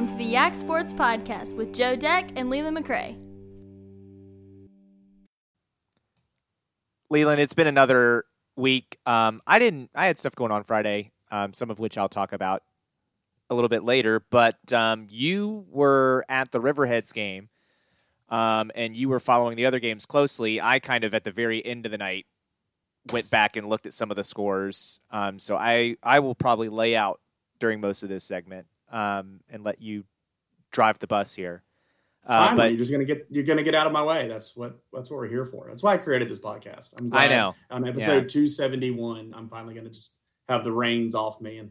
[0.00, 3.18] Welcome to the YAC Sports Podcast with Joe Deck and Leland McRae.
[7.10, 8.24] Leland, it's been another
[8.56, 8.96] week.
[9.04, 9.90] Um, I didn't.
[9.94, 12.62] I had stuff going on Friday, um, some of which I'll talk about
[13.50, 14.24] a little bit later.
[14.30, 17.50] But um, you were at the Riverheads game,
[18.30, 20.62] um, and you were following the other games closely.
[20.62, 22.24] I kind of at the very end of the night
[23.12, 24.98] went back and looked at some of the scores.
[25.10, 27.20] Um, so I I will probably lay out
[27.58, 30.04] during most of this segment um, and let you
[30.70, 31.62] drive the bus here.
[32.26, 34.28] Uh, Fine, but you're just gonna get you're gonna get out of my way.
[34.28, 35.66] That's what that's what we're here for.
[35.68, 36.92] That's why I created this podcast.
[37.00, 38.28] I'm glad I know on episode yeah.
[38.28, 40.18] 271, I'm finally gonna just
[40.48, 41.70] have the reins off me and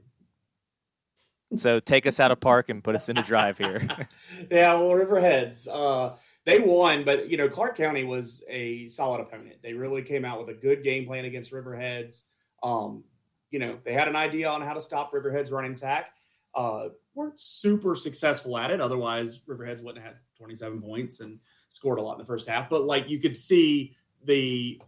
[1.56, 3.82] so take us out of park and put us into drive here.
[4.52, 9.58] yeah, well, Riverheads, uh, they won, but you know Clarke County was a solid opponent.
[9.64, 12.26] They really came out with a good game plan against Riverheads.
[12.62, 13.04] Um,
[13.50, 16.12] you know, they had an idea on how to stop Riverheads running attack.
[16.54, 18.80] Uh, weren't super successful at it.
[18.80, 22.70] Otherwise, Riverheads wouldn't have had 27 points and scored a lot in the first half.
[22.70, 24.82] But like you could see the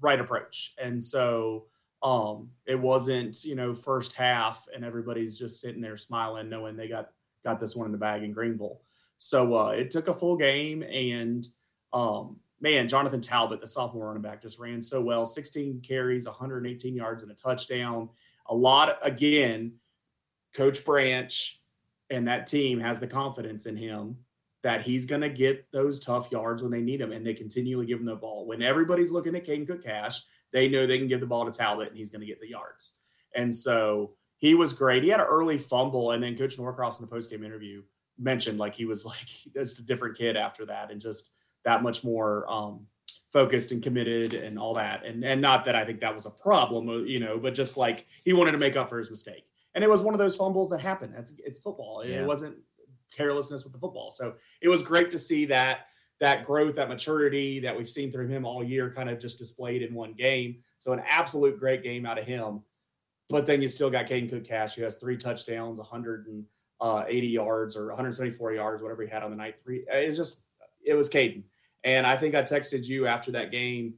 [0.00, 0.74] right approach.
[0.82, 1.66] And so
[2.02, 6.88] um it wasn't, you know, first half and everybody's just sitting there smiling, knowing they
[6.88, 7.10] got
[7.44, 8.80] got this one in the bag in Greenville.
[9.16, 11.46] So uh it took a full game and
[11.92, 15.24] um man, Jonathan Talbot, the sophomore running back, just ran so well.
[15.24, 18.08] 16 carries, 118 yards, and a touchdown.
[18.48, 19.74] A lot again,
[20.52, 21.59] Coach Branch
[22.10, 24.16] and that team has the confidence in him
[24.62, 27.86] that he's going to get those tough yards when they need him, and they continually
[27.86, 28.46] give him the ball.
[28.46, 30.20] When everybody's looking at Caden Cook Cash,
[30.52, 32.50] they know they can give the ball to Talbot, and he's going to get the
[32.50, 32.96] yards.
[33.34, 35.02] And so he was great.
[35.02, 37.82] He had an early fumble, and then Coach Norcross in the postgame interview
[38.18, 41.32] mentioned like he was like just a different kid after that, and just
[41.64, 42.86] that much more um,
[43.32, 45.06] focused and committed and all that.
[45.06, 48.06] And and not that I think that was a problem, you know, but just like
[48.24, 49.44] he wanted to make up for his mistake
[49.74, 51.14] and it was one of those fumbles that happened.
[51.16, 52.04] It's it's football.
[52.04, 52.22] Yeah.
[52.22, 52.56] It wasn't
[53.12, 54.10] carelessness with the football.
[54.10, 55.86] So it was great to see that
[56.20, 59.82] that growth, that maturity that we've seen through him all year, kind of just displayed
[59.82, 60.56] in one game.
[60.78, 62.62] So an absolute great game out of him.
[63.30, 66.46] But then you still got Caden Cook Cash, who has three touchdowns, 180
[66.80, 69.60] uh, yards or 174 yards, whatever he had on the night.
[69.60, 69.84] Three.
[69.88, 70.46] It's just
[70.84, 71.44] it was Caden.
[71.84, 73.94] And I think I texted you after that game.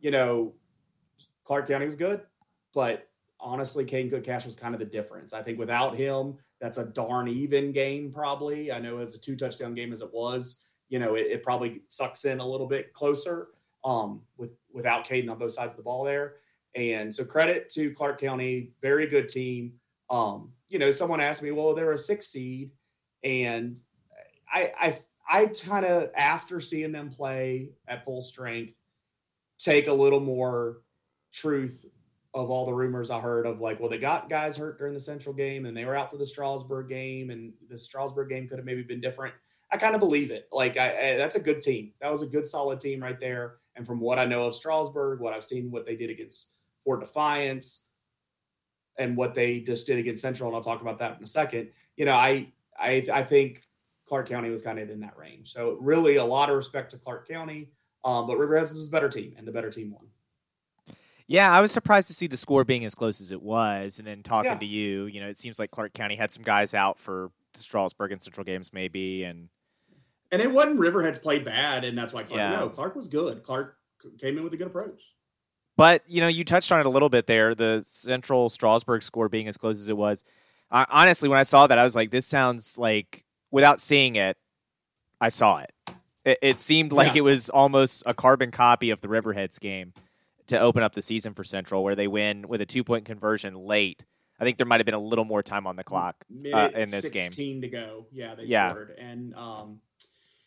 [0.00, 0.54] You know,
[1.44, 2.20] Clarke County was good,
[2.72, 3.08] but
[3.44, 5.32] honestly, Caden Cook Cash was kind of the difference.
[5.32, 8.72] I think without him, that's a darn even game, probably.
[8.72, 11.82] I know as a two touchdown game as it was, you know, it, it probably
[11.88, 13.48] sucks in a little bit closer
[13.84, 16.36] um, with without Caden on both sides of the ball there.
[16.74, 19.74] And so credit to Clarke County, very good team.
[20.10, 22.70] Um, you know, someone asked me, well, they're a six seed,
[23.22, 23.80] and
[24.52, 28.74] I I I kind of after seeing them play at full strength,
[29.58, 30.78] take a little more
[31.32, 31.84] truth
[32.34, 35.00] of all the rumors I heard of like, well, they got guys hurt during the
[35.00, 38.58] Central game and they were out for the Strasburg game, and the Strasburg game could
[38.58, 39.34] have maybe been different.
[39.72, 40.48] I kind of believe it.
[40.52, 41.92] Like, I, I, that's a good team.
[42.00, 43.56] That was a good, solid team right there.
[43.76, 46.52] And from what I know of Strasburg, what I've seen, what they did against
[46.84, 47.86] Fort Defiance,
[48.98, 51.70] and what they just did against Central, and I'll talk about that in a second.
[51.96, 53.66] You know, I I, I think
[54.06, 55.52] Clarke County was kind of in that range.
[55.52, 57.70] So really, a lot of respect to Clarke County.
[58.04, 60.06] Um, but Riverheads was a better team, and the better team won.
[61.26, 63.98] Yeah, I was surprised to see the score being as close as it was.
[63.98, 64.58] And then talking yeah.
[64.58, 67.60] to you, you know, it seems like Clarke County had some guys out for the
[67.60, 69.24] Strasburg and Central games, maybe.
[69.24, 69.48] And
[70.30, 72.38] and it wasn't Riverheads played bad, and that's why Clarke.
[72.38, 72.58] Yeah.
[72.58, 73.42] No, Clarke was good.
[73.42, 73.78] Clarke
[74.20, 75.14] came in with a good approach.
[75.76, 77.54] But you know, you touched on it a little bit there.
[77.54, 80.24] The Central Strasburg score being as close as it was.
[80.70, 84.36] I, honestly, when I saw that, I was like, "This sounds like." Without seeing it,
[85.20, 85.72] I saw it.
[86.24, 87.18] It, it seemed like yeah.
[87.18, 89.92] it was almost a carbon copy of the Riverheads game
[90.48, 93.54] to open up the season for Central, where they win with a two point conversion
[93.54, 94.04] late.
[94.38, 96.16] I think there might have been a little more time on the clock
[96.52, 97.22] uh, in this 16 game.
[97.24, 98.06] Sixteen to go.
[98.10, 98.70] Yeah, they yeah.
[98.70, 99.80] scored, and um,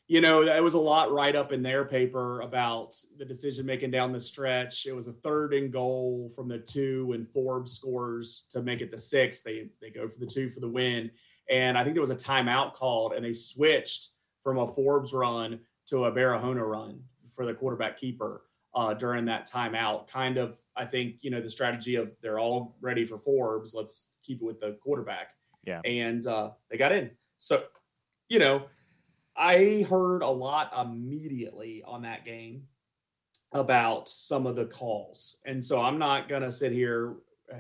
[0.08, 3.92] you know it was a lot right up in their paper about the decision making
[3.92, 4.86] down the stretch.
[4.86, 8.92] It was a third and goal from the two, and Forbes scores to make it
[8.92, 9.42] the six.
[9.42, 11.10] They they go for the two for the win,
[11.50, 14.10] and I think there was a timeout called, and they switched
[14.44, 17.02] from a Forbes run to a Barahona run
[17.36, 18.42] for the quarterback keeper
[18.74, 20.08] uh, during that timeout.
[20.08, 23.74] Kind of, I think, you know, the strategy of they're all ready for Forbes.
[23.74, 25.30] Let's keep it with the quarterback.
[25.66, 25.82] Yeah.
[25.84, 27.12] And uh, they got in.
[27.40, 27.64] So,
[28.30, 28.64] you know,
[29.36, 32.64] I heard a lot immediately on that game
[33.52, 35.40] about some of the calls.
[35.46, 37.16] And so I'm not going to sit here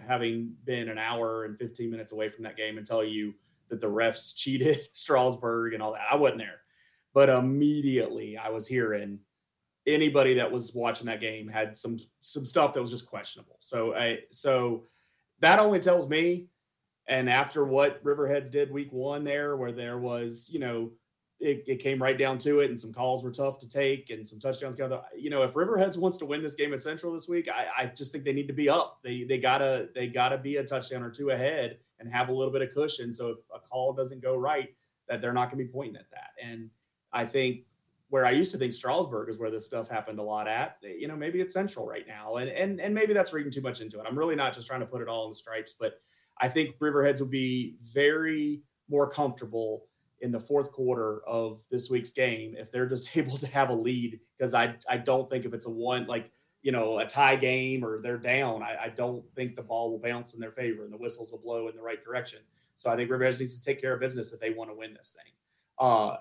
[0.07, 3.33] having been an hour and 15 minutes away from that game and tell you
[3.69, 6.07] that the refs cheated Strasburg and all that.
[6.12, 6.62] I wasn't there.
[7.13, 9.19] But immediately I was hearing
[9.88, 13.56] anybody that was watching that game had some some stuff that was just questionable.
[13.60, 14.84] So I so
[15.39, 16.48] that only tells me,
[17.07, 20.92] And after what Riverheads did week one there, where there was, you know,
[21.39, 24.28] it, it, came right down to it, and some calls were tough to take, and
[24.28, 25.06] some touchdowns got.
[25.16, 27.86] You know, if Riverheads wants to win this game at Central this week, I, I,
[27.86, 29.00] just think they need to be up.
[29.04, 32.51] They they gotta they gotta be a touchdown or two ahead and have a little
[32.51, 33.13] bit of cushion.
[33.13, 34.69] So if a call doesn't go right,
[35.07, 36.31] that they're not going to be pointing at that.
[36.44, 36.69] And
[37.12, 37.62] I think
[38.09, 40.77] where I used to think Strasburg is where this stuff happened a lot at.
[40.81, 43.81] You know, maybe it's Central right now, and and and maybe that's reading too much
[43.81, 44.06] into it.
[44.07, 46.00] I'm really not just trying to put it all in the stripes, but
[46.39, 49.86] I think Riverheads will be very more comfortable
[50.21, 53.75] in the fourth quarter of this week's game if they're just able to have a
[53.75, 56.31] lead because I I don't think if it's a one like
[56.62, 60.00] you know a tie game or they're down I, I, don't think the ball will
[60.00, 62.39] bounce in their favor and the whistles will blow in the right direction
[62.77, 64.94] so I think Riverheads needs to take care of business if they want to win
[64.94, 65.33] this thing.
[65.80, 66.18] Uh,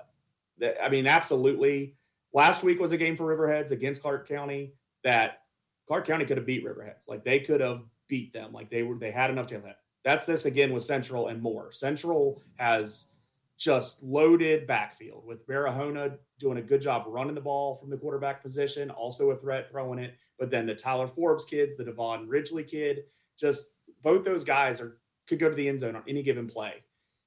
[0.82, 1.94] I mean absolutely.
[2.32, 4.74] Last week was a game for Riverheads against Clarke County
[5.04, 5.42] that
[5.86, 8.98] Clarke County could have beat Riverheads like they could have beat them like they were
[8.98, 9.60] they had enough to
[10.06, 11.72] that's this again with Central and more.
[11.72, 13.10] Central has
[13.58, 18.40] just loaded backfield with Barahona doing a good job running the ball from the quarterback
[18.40, 20.14] position, also a threat throwing it.
[20.38, 23.04] But then the Tyler Forbes kids, the Devon Ridgely kid,
[23.36, 26.84] just both those guys are could go to the end zone on any given play.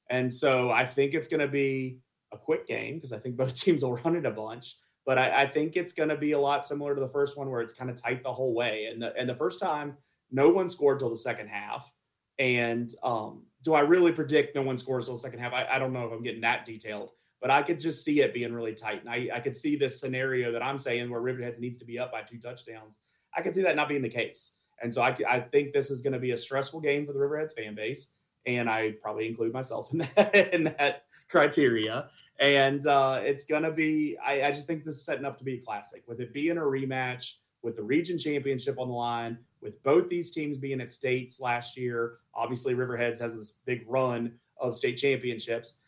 [0.09, 1.99] And so I think it's going to be
[2.31, 4.75] a quick game because I think both teams will run it a bunch.
[5.05, 7.49] But I, I think it's going to be a lot similar to the first one
[7.49, 8.85] where it's kind of tight the whole way.
[8.91, 9.97] And the, and the first time,
[10.31, 11.91] no one scored till the second half.
[12.37, 15.53] And um, do I really predict no one scores till the second half?
[15.53, 17.09] I, I, don't know if I'm getting that detailed,
[17.41, 19.01] but I could just see it being really tight.
[19.01, 21.99] And I, I could see this scenario that I'm saying where Riverheads needs to be
[21.99, 22.99] up by two touchdowns.
[23.35, 24.55] I could see that not being the case.
[24.81, 27.19] And so I, I think this is going to be a stressful game for the
[27.19, 28.13] Riverheads fan base.
[28.45, 32.09] And I probably include myself in that, in that criteria.
[32.39, 35.43] And uh, it's going to be, I, I just think this is setting up to
[35.43, 39.37] be a classic with it being a rematch with the region championship on the line
[39.61, 42.17] with both these teams being at states last year.
[42.33, 45.79] Obviously, Riverheads has this big run of state championships.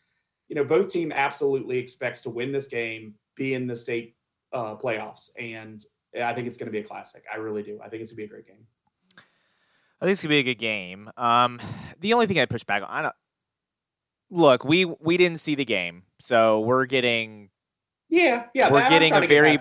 [0.48, 4.16] You know, both team absolutely expects to win this game, be in the state
[4.52, 5.82] uh, playoffs, and
[6.22, 7.24] I think it's going to be a classic.
[7.32, 7.80] I really do.
[7.82, 8.66] I think it's going to be a great game.
[10.02, 11.08] I think it's gonna be a good game.
[11.16, 11.60] Um,
[12.00, 13.14] the only thing I push back on, I don't,
[14.32, 17.50] look, we we didn't see the game, so we're getting
[18.12, 18.70] yeah, yeah.
[18.70, 19.58] We're getting a very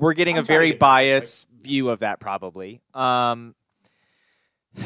[0.00, 2.80] we're getting I'm a very biased view of that probably.
[2.92, 3.54] Um,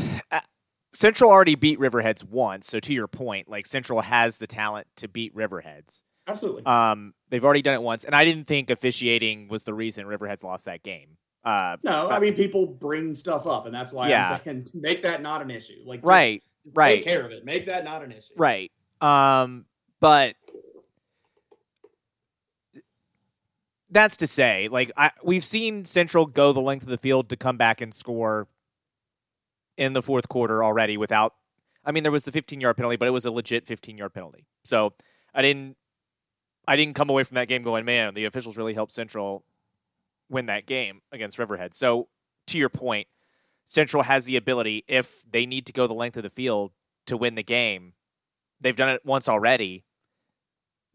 [0.92, 5.08] Central already beat Riverheads once, so to your point, like Central has the talent to
[5.08, 6.02] beat Riverheads.
[6.26, 6.66] Absolutely.
[6.66, 10.42] Um, they've already done it once, and I didn't think officiating was the reason Riverheads
[10.42, 11.16] lost that game.
[11.44, 14.38] Uh, no, I mean people bring stuff up, and that's why yeah.
[14.44, 15.80] I'm saying make that not an issue.
[15.86, 16.42] Like right,
[16.74, 17.46] right, take care of it.
[17.46, 18.34] Make that not an issue.
[18.36, 18.70] Right.
[19.00, 19.66] Um,
[20.00, 20.34] but
[23.90, 27.36] that's to say, like I, we've seen Central go the length of the field to
[27.36, 28.46] come back and score
[29.76, 31.34] in the fourth quarter already without.
[31.84, 34.12] I mean, there was the 15 yard penalty, but it was a legit 15 yard
[34.12, 34.46] penalty.
[34.64, 34.92] So
[35.34, 35.76] I didn't,
[36.66, 39.44] I didn't come away from that game going, man, the officials really helped Central
[40.28, 41.74] win that game against Riverhead.
[41.74, 42.08] So
[42.48, 43.08] to your point,
[43.64, 46.72] Central has the ability, if they need to go the length of the field
[47.06, 47.92] to win the game,
[48.60, 49.84] they've done it once already.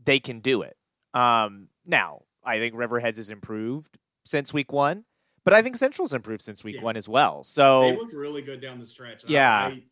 [0.03, 0.75] They can do it.
[1.13, 5.05] Um, now, I think Riverheads has improved since week one,
[5.43, 6.83] but I think Central's improved since week yeah.
[6.83, 7.43] one as well.
[7.43, 9.23] So they looked really good down the stretch.
[9.27, 9.55] Yeah.
[9.55, 9.83] I, I,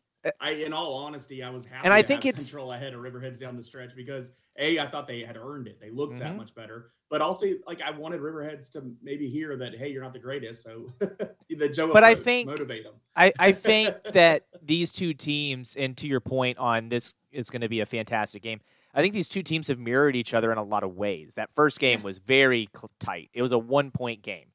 [0.48, 1.84] in all honesty, I was happy.
[1.84, 5.06] And I think it's Central ahead of Riverheads down the stretch because a I thought
[5.06, 5.80] they had earned it.
[5.80, 6.20] They looked mm-hmm.
[6.20, 6.90] that much better.
[7.08, 10.62] But also, like I wanted Riverheads to maybe hear that hey, you're not the greatest.
[10.62, 11.92] So the Joe.
[11.92, 12.94] But I think motivate them.
[13.16, 17.62] I I think that these two teams, and to your point on this, is going
[17.62, 18.60] to be a fantastic game.
[18.94, 21.34] I think these two teams have mirrored each other in a lot of ways.
[21.34, 22.68] That first game was very
[23.00, 23.30] tight.
[23.32, 24.46] It was a one point game.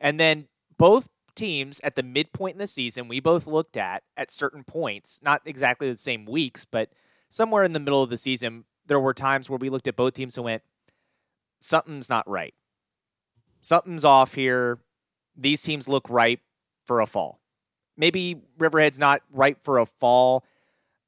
[0.00, 4.30] And then both teams at the midpoint in the season, we both looked at at
[4.30, 6.90] certain points, not exactly the same weeks, but
[7.28, 10.14] somewhere in the middle of the season, there were times where we looked at both
[10.14, 10.62] teams and went,
[11.60, 12.54] something's not right.
[13.60, 14.78] Something's off here.
[15.36, 16.40] These teams look ripe
[16.86, 17.40] for a fall.
[17.96, 20.44] Maybe Riverhead's not ripe for a fall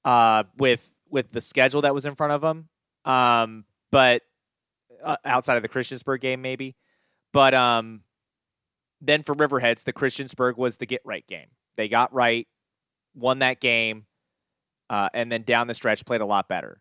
[0.04, 2.68] uh, with with the schedule that was in front of them,
[3.04, 4.22] um, but
[5.02, 6.74] uh, outside of the Christiansburg game, maybe.
[7.32, 8.00] But um,
[9.00, 11.48] then for Riverheads, the Christiansburg was the get right game.
[11.76, 12.46] They got right,
[13.14, 14.06] won that game,
[14.88, 16.80] uh, and then down the stretch played a lot better.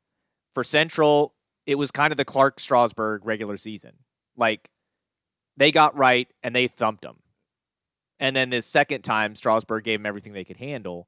[0.54, 1.34] For Central,
[1.66, 3.94] it was kind of the Clarke Strasburg regular season.
[4.38, 4.70] Like
[5.58, 7.18] they got right and they thumped them.
[8.20, 11.08] And then this second time, Strasburg gave them everything they could handle.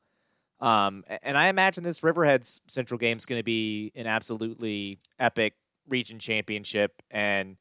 [0.59, 5.53] Um, and I imagine this Riverheads Central game is going to be an absolutely epic
[5.87, 7.57] region championship, and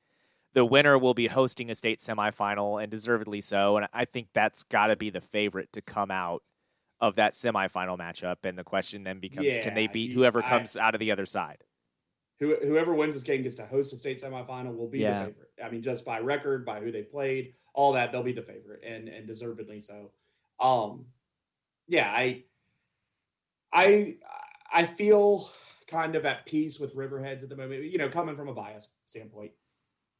[0.57, 3.77] the winner will be hosting a state semifinal, and deservedly so.
[3.77, 6.43] And I think that's got to be the favorite to come out
[6.99, 10.79] of that semifinal matchup, and the question then becomes: Can they beat whoever I- comes
[10.79, 11.59] out of the other side?
[12.39, 15.25] Who, whoever wins this game gets to host a state semifinal will be Yeah.
[15.25, 15.53] the favorite.
[15.63, 18.83] I mean, just by record, by who they played, all that, they'll be the favorite,
[18.83, 20.13] and and deservedly so.
[20.59, 21.05] Um,
[21.87, 22.45] yeah, I,
[23.71, 24.17] I,
[24.73, 25.51] I feel
[25.87, 27.85] kind of at peace with Riverheads at the moment.
[27.85, 29.53] You know, coming from a biased standpoint,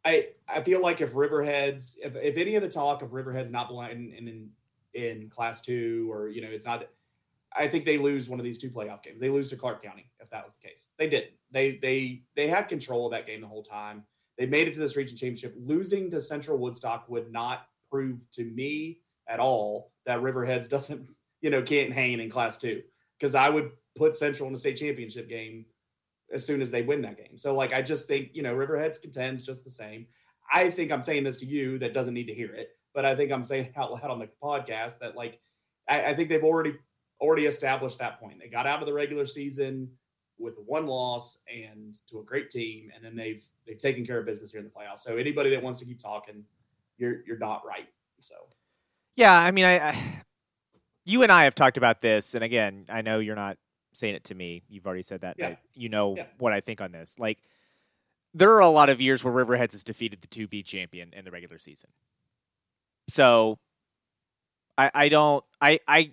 [0.07, 3.69] I I feel like if Riverheads, if if any of the talk of Riverheads not
[3.69, 4.51] belonging in in,
[4.95, 6.87] in Class Two, or you know, it's not.
[7.59, 9.19] I think they lose one of these two playoff games.
[9.19, 10.89] They lose to Clarke County if that was the case.
[10.99, 11.33] They didn't.
[11.51, 14.05] They they they had control of that game the whole time.
[14.39, 15.55] They made it to this region championship.
[15.59, 21.09] Losing to Central Woodstock would not prove to me at all that Riverheads doesn't,
[21.41, 22.83] you know, can't hang in class two.
[23.19, 25.65] Because I would put Central in the state championship game
[26.33, 27.37] as soon as they win that game.
[27.37, 30.07] So like I just think, you know, Riverheads contends just the same.
[30.53, 33.17] I think I'm saying this to you that doesn't need to hear it, but I
[33.17, 35.41] think I'm saying out loud on the podcast that like
[35.89, 36.75] I, I think they've already
[37.21, 38.39] already established that point.
[38.41, 39.91] They got out of the regular season
[40.39, 44.27] with one loss and to a great team, and then they've they've taken care of
[44.27, 45.01] business here in the playoffs.
[45.01, 46.45] So anybody that wants to keep talking,
[46.99, 47.89] you're you're not right.
[48.21, 48.35] So
[49.15, 50.23] Yeah, I mean, I, I,
[51.05, 53.57] you and I have talked about this, and again, I know you're not
[53.97, 54.63] saying it to me.
[54.69, 55.37] You've already said that.
[55.39, 55.57] Yeah.
[55.75, 56.27] You know Yeah.
[56.39, 57.19] what I think on this.
[57.19, 57.39] Like,
[58.35, 61.25] there are a lot of years where Riverheads has defeated the two B champion in
[61.25, 61.91] the regular season.
[63.09, 63.59] So,
[64.77, 66.13] I, I don't, I, I,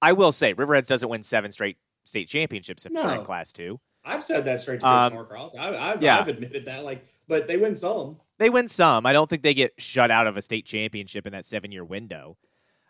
[0.00, 3.80] I will say Riverheads doesn't win seven straight state championships if they're in Class Two.
[4.04, 5.56] I've said that straight to Um, Coach Norcross.
[5.58, 6.18] I've, yeah.
[6.18, 6.84] I've admitted that.
[6.84, 8.18] Like, but they win some.
[8.38, 9.04] They win some.
[9.04, 11.84] I don't think they get shut out of a state championship in that seven year
[11.84, 12.36] window.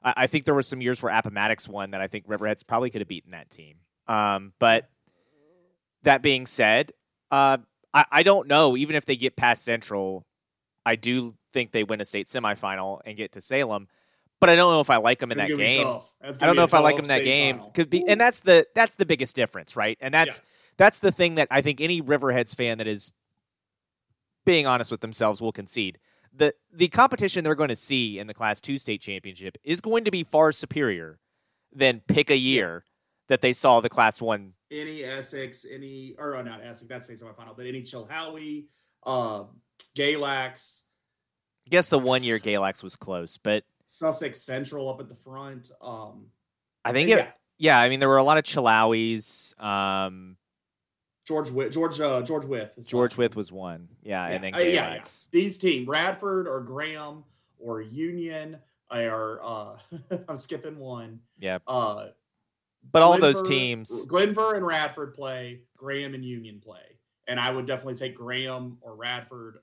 [0.07, 2.89] I, I think there were some years where Appomattox won that I think Riverheads probably
[2.91, 3.79] could have beaten that team.
[4.07, 4.89] Um, but
[6.05, 6.93] that being said,
[7.31, 7.59] uh,
[7.93, 8.77] I, I don't know.
[8.77, 10.25] Even if they get past Central,
[10.87, 13.89] I do think they win a state semifinal and get to Salem.
[14.39, 15.87] But I don't know if I like them in It's that game.
[16.23, 17.57] I don't know if I like them in that game.
[17.57, 17.71] final.
[17.71, 19.97] Could be, and that's the that's the biggest difference, right?
[20.01, 20.43] And that's
[20.77, 23.13] that's the thing that I think any Riverheads fan that is
[24.45, 25.99] being honest with themselves will concede.
[26.37, 30.05] The the competition they're going to see in the Class Two state championship is going
[30.05, 31.19] to be far superior
[31.73, 32.85] than pick a year
[33.29, 34.53] that they saw the Class One.
[34.71, 38.67] any Essex, any or oh, not Essex, that's state semifinal, but any Chilhowie,
[39.05, 39.45] uh,
[39.97, 40.83] Galax,
[41.67, 45.71] I guess the one year Galax was close, but Sussex Central up at the front.
[45.81, 46.27] Um,
[46.85, 47.29] I think yeah, it.
[47.59, 49.61] Yeah, I mean there were a lot of Chilhowies.
[49.61, 50.37] Um,
[51.27, 53.89] George Wythe George uh, George Wythe George Wythe was one.
[54.03, 55.05] Yeah, Yeah, and then uh, yeah, yeah.
[55.33, 57.25] These team Bradford or Graham
[57.59, 58.59] or Union
[58.91, 59.77] or uh,
[60.29, 61.21] I'm skipping one.
[61.39, 62.09] Yeah, Uh,
[62.93, 64.07] but all those teams.
[64.07, 68.95] Glenvar and Radford play, Graham and Union play, and I would definitely take Graham or
[68.95, 69.59] Radford.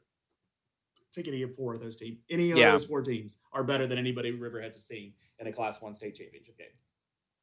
[1.14, 2.18] Take any of four of those teams.
[2.30, 2.72] Any of Yeah.
[2.72, 6.16] those four teams are better than anybody Riverheads has seen in a Class One state
[6.16, 6.68] championship game.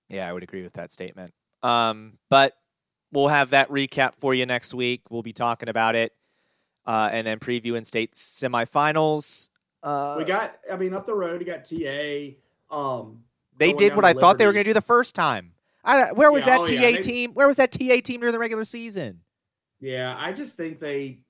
[0.08, 1.32] Yeah, I would agree with that statement.
[1.62, 2.52] Um, but
[3.12, 5.02] we'll have that recap for you next week.
[5.10, 6.12] We'll be talking about it,
[6.86, 9.50] uh, and then previewing state semifinals.
[9.82, 12.36] Uh, we got, I mean, up the road, you got TA.
[12.70, 13.24] Um,
[13.56, 15.52] they did what I thought they were going to do the first time.
[15.84, 17.32] I, where was Yeah, that oh, TA yeah, they- team?
[17.32, 19.20] Where was that TA team during the regular season?
[19.80, 21.20] Yeah, I just think they.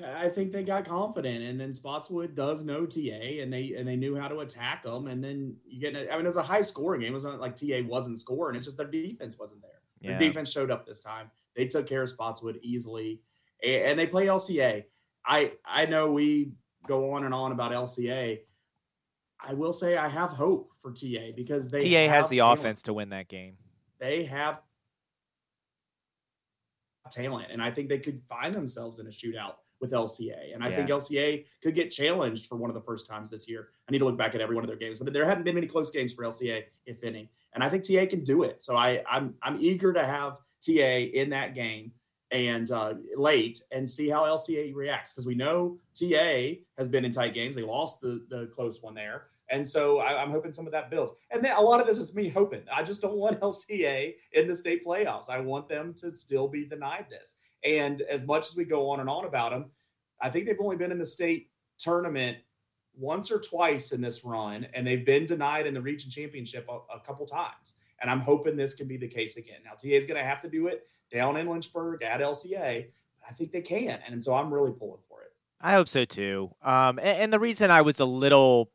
[0.00, 3.96] I think they got confident, and then Spotswood does know TA, and they and they
[3.96, 5.96] knew how to attack them, and then you get.
[5.96, 7.10] I mean, it was a high scoring game.
[7.10, 8.54] It wasn't like TA wasn't scoring.
[8.54, 9.77] It's just their defense wasn't there.
[10.00, 10.18] Yeah.
[10.18, 11.30] Defense showed up this time.
[11.56, 13.20] They took care of Spotswood easily,
[13.64, 14.84] and they play LCA.
[15.26, 16.52] I I know we
[16.86, 18.40] go on and on about LCA.
[19.40, 22.82] I will say I have hope for TA because they TA has the talent offense
[22.82, 23.56] to win that game.
[23.98, 24.60] they have
[27.10, 30.54] talent, and I think they could find themselves in a shootout with LCA.
[30.54, 33.68] And I think LCA could get challenged for one of the first times this year.
[33.88, 35.54] I need to look back at every one of their games, but there hadn't been
[35.54, 37.30] many close games for LCA, if any.
[37.54, 38.62] And I think TA can do it.
[38.62, 41.92] So I, I'm I'm eager to have TA in that game
[42.30, 47.12] and uh, late and see how LCA reacts because we know TA has been in
[47.12, 47.54] tight games.
[47.54, 49.26] They lost the the close one there.
[49.50, 51.12] And so I, I'm hoping some of that builds.
[51.30, 52.62] And then a lot of this is me hoping.
[52.72, 55.30] I just don't want LCA in the state playoffs.
[55.30, 57.36] I want them to still be denied this.
[57.64, 59.66] And as much as we go on and on about them,
[60.20, 62.38] I think they've only been in the state tournament
[62.96, 66.96] once or twice in this run, and they've been denied in the region championship a,
[66.96, 67.74] a couple times.
[68.00, 69.58] And I'm hoping this can be the case again.
[69.64, 72.86] Now, TA is going to have to do it down in Lynchburg at LCA.
[73.28, 73.98] I think they can.
[74.06, 75.32] And so I'm really pulling for it.
[75.60, 76.50] I hope so too.
[76.62, 78.70] Um, and, and the reason I was a little,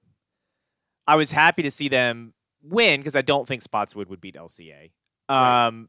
[1.08, 4.92] I was happy to see them win because I don't think Spotswood would beat LCA.
[5.30, 5.88] Right.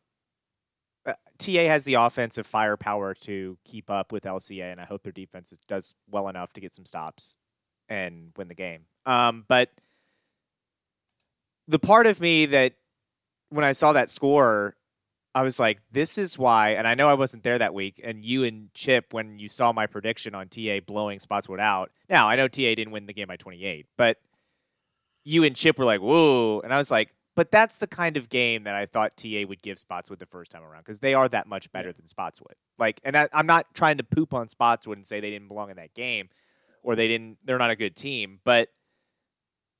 [1.06, 5.12] Uh, TA has the offensive firepower to keep up with LCA, and I hope their
[5.12, 7.36] defense does well enough to get some stops
[7.88, 8.82] and win the game.
[9.06, 9.70] Um, but
[11.68, 12.74] the part of me that
[13.50, 14.76] when I saw that score,
[15.34, 16.70] I was like, this is why.
[16.70, 18.00] And I know I wasn't there that week.
[18.02, 22.28] And you and Chip, when you saw my prediction on TA blowing Spotswood out, now
[22.28, 24.18] I know TA didn't win the game by 28, but
[25.24, 26.60] you and Chip were like, whoa.
[26.60, 29.62] And I was like, but that's the kind of game that I thought TA would
[29.62, 32.54] give Spotswood the first time around because they are that much better than Spotswood.
[32.78, 35.70] Like, and I, I'm not trying to poop on Spotswood and say they didn't belong
[35.70, 36.28] in that game
[36.82, 38.68] or they didn't, they're not a good team, but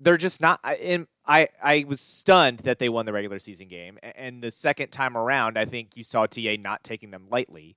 [0.00, 0.60] they're just not.
[0.62, 4.90] I, I I was stunned that they won the regular season game, and the second
[4.90, 7.76] time around, I think you saw TA not taking them lightly,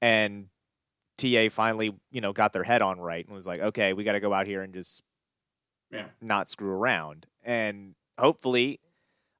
[0.00, 0.48] and
[1.18, 4.12] TA finally you know got their head on right and was like, okay, we got
[4.12, 5.04] to go out here and just
[5.92, 6.06] yeah.
[6.20, 8.80] not screw around, and hopefully.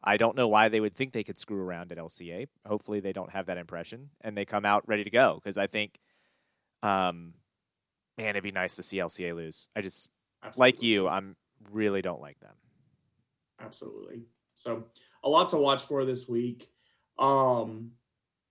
[0.05, 2.47] I don't know why they would think they could screw around at LCA.
[2.67, 5.41] Hopefully, they don't have that impression and they come out ready to go.
[5.43, 5.99] Because I think,
[6.83, 7.33] um,
[8.19, 9.69] man, it'd be nice to see LCA lose.
[9.75, 10.11] I just
[10.43, 10.73] Absolutely.
[10.73, 11.09] like you.
[11.09, 11.37] I'm
[11.73, 12.55] really don't like them.
[13.61, 14.23] Absolutely.
[14.55, 14.85] So
[15.23, 16.69] a lot to watch for this week.
[17.19, 17.93] Um,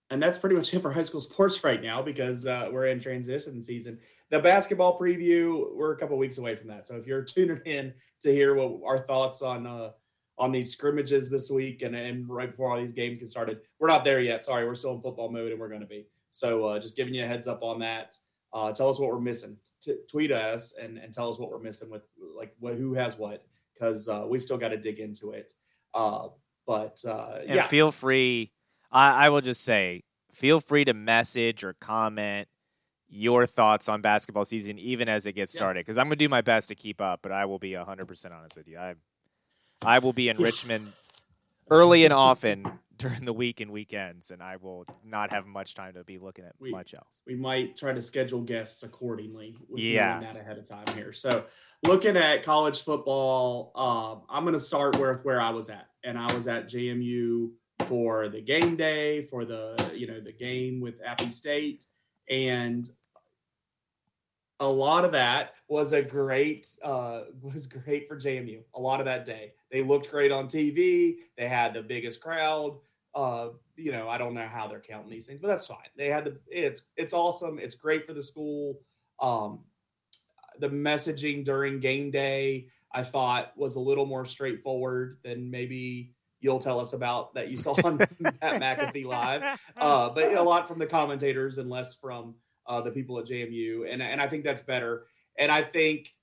[0.09, 2.99] and that's pretty much it for high school sports right now because uh, we're in
[2.99, 3.99] transition season.
[4.29, 6.87] The basketball preview, we're a couple weeks away from that.
[6.87, 9.91] So if you're tuning in to hear what our thoughts on uh,
[10.37, 13.87] on these scrimmages this week and, and right before all these games get started, we're
[13.87, 14.43] not there yet.
[14.43, 16.07] Sorry, we're still in football mode and we're going to be.
[16.31, 18.17] So uh, just giving you a heads up on that.
[18.51, 19.57] Uh, tell us what we're missing.
[19.81, 22.03] T- tweet us and, and tell us what we're missing with
[22.35, 25.53] like what, who has what because uh, we still got to dig into it.
[25.93, 26.27] Uh,
[26.65, 28.51] but uh, yeah, feel free.
[28.91, 32.47] I, I will just say, feel free to message or comment
[33.09, 35.81] your thoughts on basketball season, even as it gets started.
[35.81, 38.07] Because I'm going to do my best to keep up, but I will be 100
[38.07, 38.77] percent honest with you.
[38.77, 38.95] I,
[39.85, 40.91] I will be in Richmond
[41.69, 42.65] early and often
[42.97, 46.45] during the week and weekends, and I will not have much time to be looking
[46.45, 47.21] at We- much else.
[47.25, 50.19] we might try to schedule guests accordingly with Yeah.
[50.19, 51.11] that ahead of time here.
[51.11, 51.45] So
[51.85, 56.17] looking at college football, um, I'm going to start with where I was at, and
[56.17, 57.51] I was at JMU
[57.87, 61.85] for the game day for the you know the game with Appy State,
[62.29, 62.89] and
[64.59, 68.63] a lot of that was a great uh, was great for JMU.
[68.75, 71.15] A lot of that day, they looked great on TV.
[71.35, 72.77] They had the biggest crowd.
[73.15, 75.89] Uh, you know, I don't know how they're counting these things, but that's fine.
[75.97, 77.57] They had the it's it's awesome.
[77.57, 78.79] It's great for the school.
[79.19, 79.61] Um,
[80.59, 86.59] the messaging during game day, I thought, was a little more straightforward than maybe you'll
[86.59, 87.97] tell us about that you saw on
[88.41, 89.41] Pat McAfee live
[89.77, 92.35] uh, but a lot from the commentators and less from
[92.67, 95.07] uh, the people at JMU, and and I think that's better.
[95.39, 96.13] And I think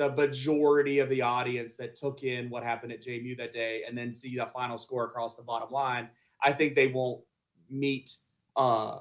[0.00, 3.96] the majority of the audience that took in what happened at JMU that day and
[3.96, 6.08] then see the final score across the bottom line,
[6.42, 7.20] I think they won't
[7.68, 8.16] meet
[8.56, 9.00] uh,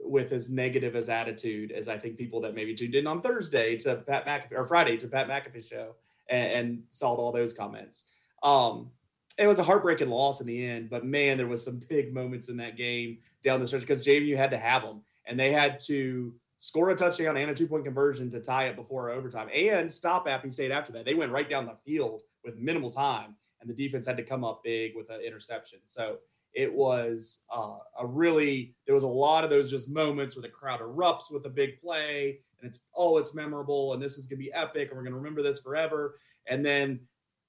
[0.00, 3.76] with as negative as attitude as I think people that maybe tuned in on Thursday
[3.80, 5.94] to Pat McAfee or Friday to Pat McAfee show
[6.30, 8.10] and, and saw all those comments.
[8.42, 8.90] Um,
[9.36, 12.48] it was a heartbreaking loss in the end, but man, there was some big moments
[12.48, 15.78] in that game down the stretch because JMU had to have them, and they had
[15.80, 19.90] to score a touchdown and a two point conversion to tie it before overtime and
[19.90, 21.04] stop Appy State after that.
[21.04, 24.44] They went right down the field with minimal time, and the defense had to come
[24.44, 25.80] up big with an interception.
[25.86, 26.18] So
[26.52, 30.48] it was uh, a really there was a lot of those just moments where the
[30.48, 34.38] crowd erupts with a big play, and it's oh it's memorable, and this is gonna
[34.38, 36.16] be epic, and we're gonna remember this forever.
[36.46, 37.00] And then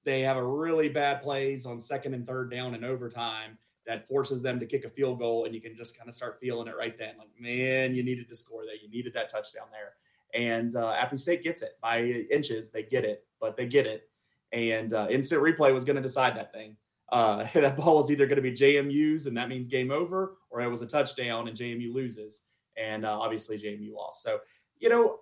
[0.06, 4.41] they have a really bad plays on second and third down and overtime that forces
[4.41, 6.78] them to kick a field goal and you can just kind of start feeling it
[6.78, 9.94] right then like man you needed to score there you needed that touchdown there.
[10.34, 12.72] And uh, appy state gets it by inches.
[12.72, 14.10] They get it but they get it.
[14.54, 16.76] And uh, instant replay was going to decide that thing.
[17.12, 20.62] Uh, that ball was either going to be jmu's and that means game over or
[20.62, 22.44] it was a touchdown and jmu loses.
[22.78, 24.24] And uh, obviously jmu lost.
[24.24, 24.39] So
[24.80, 25.20] you know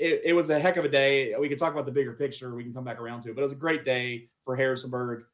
[0.00, 1.34] it, it was a heck of a day.
[1.38, 2.54] We could talk about the bigger picture.
[2.54, 5.24] We can come back around to it, but it was a great day for Harrisonburg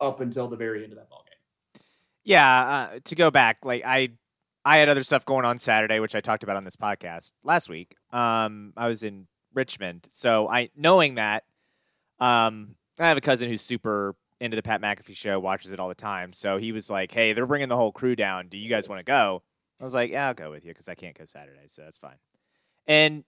[0.00, 1.31] up until the very end of that ball game.
[2.24, 4.10] Yeah, uh, to go back, like I,
[4.64, 7.68] I had other stuff going on Saturday, which I talked about on this podcast last
[7.68, 7.96] week.
[8.12, 11.44] Um, I was in Richmond, so I knowing that,
[12.20, 15.88] um, I have a cousin who's super into the Pat McAfee show, watches it all
[15.88, 16.32] the time.
[16.32, 18.48] So he was like, "Hey, they're bringing the whole crew down.
[18.48, 19.42] Do you guys want to go?"
[19.80, 21.98] I was like, "Yeah, I'll go with you because I can't go Saturday, so that's
[21.98, 22.18] fine."
[22.86, 23.24] And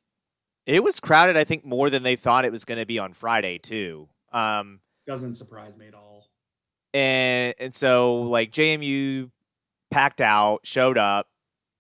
[0.67, 1.37] it was crowded.
[1.37, 4.09] I think more than they thought it was going to be on Friday too.
[4.33, 6.29] Um, Doesn't surprise me at all.
[6.95, 9.31] And and so like JMU
[9.91, 11.29] packed out, showed up,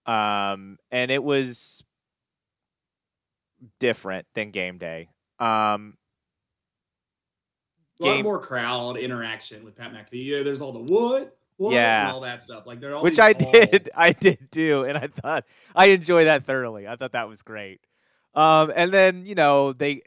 [0.05, 1.85] um, and it was
[3.81, 5.09] different than game day.
[5.39, 5.97] Um,
[8.01, 10.25] A lot Game- more crowd interaction with Pat McAfee.
[10.27, 12.11] Yeah, there's all the wood, what, Yeah.
[12.13, 12.67] all that stuff.
[12.67, 16.45] Like they're all which I did, I did do, and I thought I enjoyed that
[16.45, 16.87] thoroughly.
[16.89, 17.81] I thought that was great.
[18.35, 20.03] Um, and then you know they,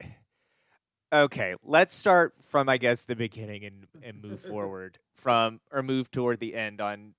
[1.12, 6.12] Okay, let's start from I guess the beginning and and move forward from or move
[6.12, 7.14] toward the end on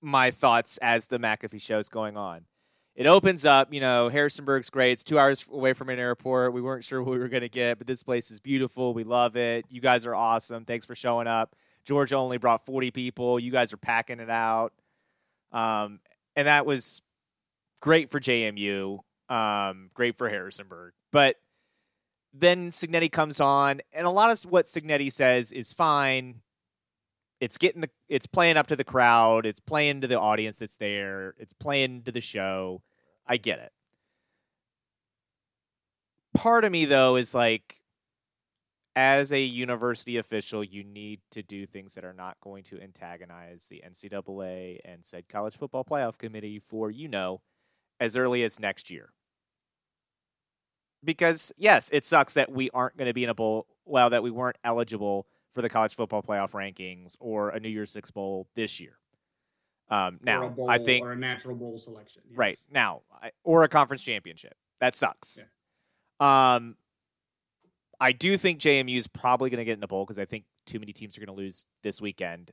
[0.00, 2.46] my thoughts as the McAfee show is going on.
[2.94, 4.92] It opens up, you know, Harrisonburg's great.
[4.92, 6.52] It's two hours away from an airport.
[6.52, 8.94] We weren't sure what we were going to get, but this place is beautiful.
[8.94, 9.64] We love it.
[9.68, 10.64] You guys are awesome.
[10.64, 11.56] Thanks for showing up.
[11.84, 13.40] Georgia only brought 40 people.
[13.40, 14.72] You guys are packing it out.
[15.50, 15.98] Um,
[16.36, 17.02] and that was
[17.80, 20.92] great for JMU, um, great for Harrisonburg.
[21.10, 21.36] But
[22.36, 26.40] then Cignetti comes on, and a lot of what Cignetti says is fine.
[27.40, 29.46] It's getting the, it's playing up to the crowd.
[29.46, 31.34] It's playing to the audience that's there.
[31.38, 32.82] It's playing to the show.
[33.26, 33.72] I get it.
[36.34, 37.80] Part of me though is like,
[38.96, 43.66] as a university official, you need to do things that are not going to antagonize
[43.66, 47.40] the NCAA and said college football playoff committee for, you know,
[47.98, 49.10] as early as next year.
[51.04, 54.22] Because, yes, it sucks that we aren't going to be in a bowl, well, that
[54.22, 58.48] we weren't eligible for the college football playoff rankings or a New Year's Six Bowl
[58.54, 58.98] this year.
[59.90, 61.04] Um, now, bowl, I think.
[61.04, 62.22] Or a natural bowl selection.
[62.28, 62.38] Yes.
[62.38, 62.58] Right.
[62.70, 63.02] Now,
[63.44, 64.54] or a conference championship.
[64.80, 65.44] That sucks.
[66.20, 66.54] Yeah.
[66.54, 66.76] Um,
[68.00, 70.44] I do think JMU is probably going to get in a bowl because I think
[70.66, 72.50] too many teams are going to lose this weekend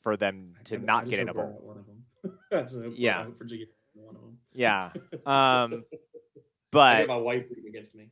[0.00, 1.60] for them to not get in a bowl.
[1.62, 2.92] One of them.
[2.96, 3.26] yeah.
[3.38, 4.38] Virginia, one of them.
[4.52, 4.90] Yeah.
[5.26, 5.84] Um,
[6.72, 8.10] but my wife against me.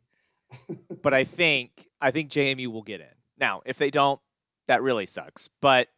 [1.03, 3.07] but I think I think JMU will get in.
[3.39, 4.21] Now, if they don't,
[4.69, 5.49] that really sucks.
[5.61, 5.89] But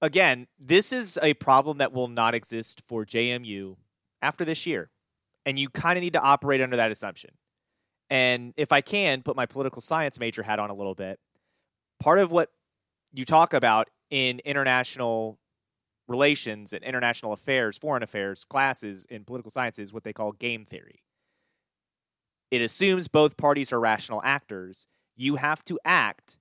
[0.00, 3.76] again, this is a problem that will not exist for JMU
[4.20, 4.90] after this year.
[5.44, 7.30] And you kind of need to operate under that assumption.
[8.10, 11.18] And if I can put my political science major hat on a little bit,
[11.98, 12.50] part of what
[13.12, 15.38] you talk about in international
[16.12, 20.64] relations and international affairs, foreign affairs classes in political science is what they call game
[20.64, 21.02] theory.
[22.52, 24.86] It assumes both parties are rational actors.
[25.16, 26.36] You have to act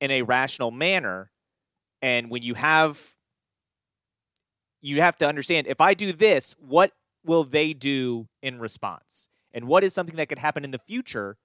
[0.00, 1.32] in a rational manner.
[2.00, 3.16] And when you have,
[4.80, 6.92] you have to understand if I do this, what
[7.24, 9.28] will they do in response?
[9.52, 11.36] and what is something that could happen in the future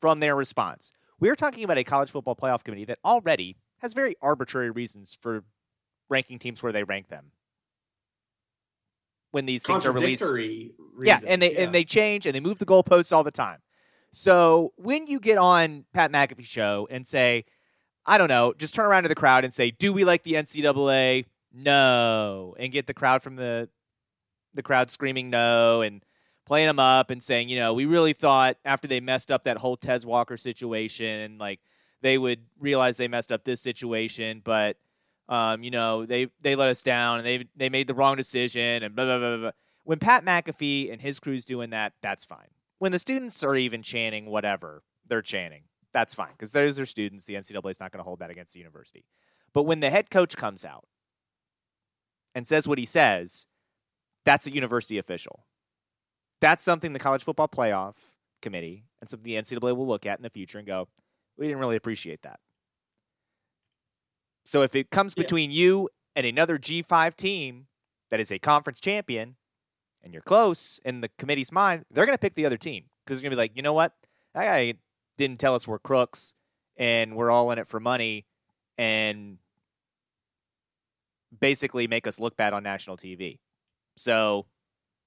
[0.00, 0.92] from their response.
[1.20, 5.44] We're talking about a college football playoff committee that already has very arbitrary reasons for
[6.12, 7.32] ranking teams where they rank them.
[9.32, 11.60] When these things are released, reasons, yeah, and they yeah.
[11.60, 13.60] and they change and they move the goalposts all the time.
[14.12, 17.46] So when you get on Pat McAfee show and say,
[18.04, 20.34] I don't know, just turn around to the crowd and say, "Do we like the
[20.34, 23.70] NCAA?" No, and get the crowd from the
[24.54, 26.04] the crowd screaming no and
[26.46, 29.58] playing them up and saying, you know, we really thought after they messed up that
[29.58, 31.60] whole Tez Walker situation, like
[32.02, 34.76] they would realize they messed up this situation, but
[35.28, 38.82] um, you know, they they let us down and they they made the wrong decision
[38.82, 39.50] and blah blah blah blah.
[39.84, 42.48] When Pat McAfee and his crew's doing that, that's fine.
[42.78, 47.24] When the students are even chanting whatever they're chanting, that's fine because those are students.
[47.24, 49.04] The NCAA is not going to hold that against the university.
[49.52, 50.86] But when the head coach comes out
[52.34, 53.46] and says what he says,
[54.24, 55.44] that's a university official
[56.42, 57.94] that's something the college football playoff
[58.42, 60.88] committee and something the NCAA will look at in the future and go,
[61.38, 62.40] we didn't really appreciate that.
[64.44, 65.22] So if it comes Yeah.
[65.22, 67.68] between you and another G5 team
[68.10, 69.36] that is a conference champion
[70.02, 73.18] and you're close in the committee's mind, they're going to pick the other team because
[73.20, 73.94] they're going to be like, you know what?
[74.34, 74.74] That guy
[75.16, 76.34] didn't tell us we're crooks
[76.76, 78.26] and we're all in it for money
[78.78, 79.38] and
[81.38, 83.38] basically make us look bad on national TV.
[83.96, 84.46] So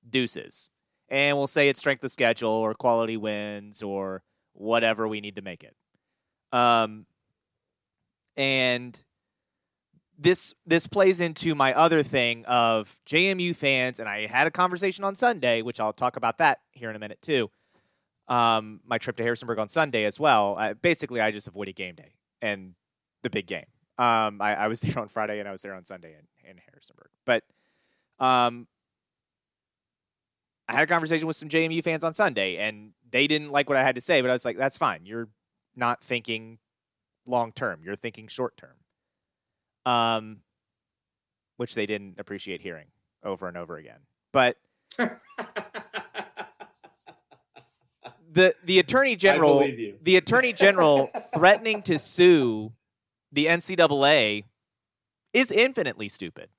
[0.07, 0.69] deuces
[1.09, 5.41] and we'll say it's strength of schedule or quality wins or whatever we need to
[5.41, 5.75] make it.
[6.51, 7.05] Um,
[8.37, 9.03] and
[10.17, 15.03] this this plays into my other thing of JMU fans, and I had a conversation
[15.03, 17.49] on Sunday, which I'll talk about that here in a minute too.
[18.27, 20.55] Um, my trip to Harrisonburg on Sunday as well.
[20.57, 22.73] I, basically, I just avoided game day and
[23.21, 23.65] the big game.
[23.97, 26.57] Um, I, I was there on Friday and I was there on Sunday in, in
[26.57, 27.43] Harrisonburg, but
[28.19, 28.67] um,
[30.67, 33.77] I had a conversation with some JMU fans on Sunday, and they didn't like what
[33.77, 35.05] I had to say, but I was like, that's fine.
[35.05, 35.29] You're
[35.75, 36.59] not thinking
[37.27, 38.75] long term, you're thinking short term.
[39.85, 40.37] Um,
[41.57, 42.87] which they didn't appreciate hearing
[43.23, 43.99] over and over again.
[44.33, 44.57] But
[48.31, 49.67] the the attorney general
[50.01, 52.73] the attorney general threatening to sue
[53.31, 54.43] the NCAA
[55.33, 56.49] is infinitely stupid.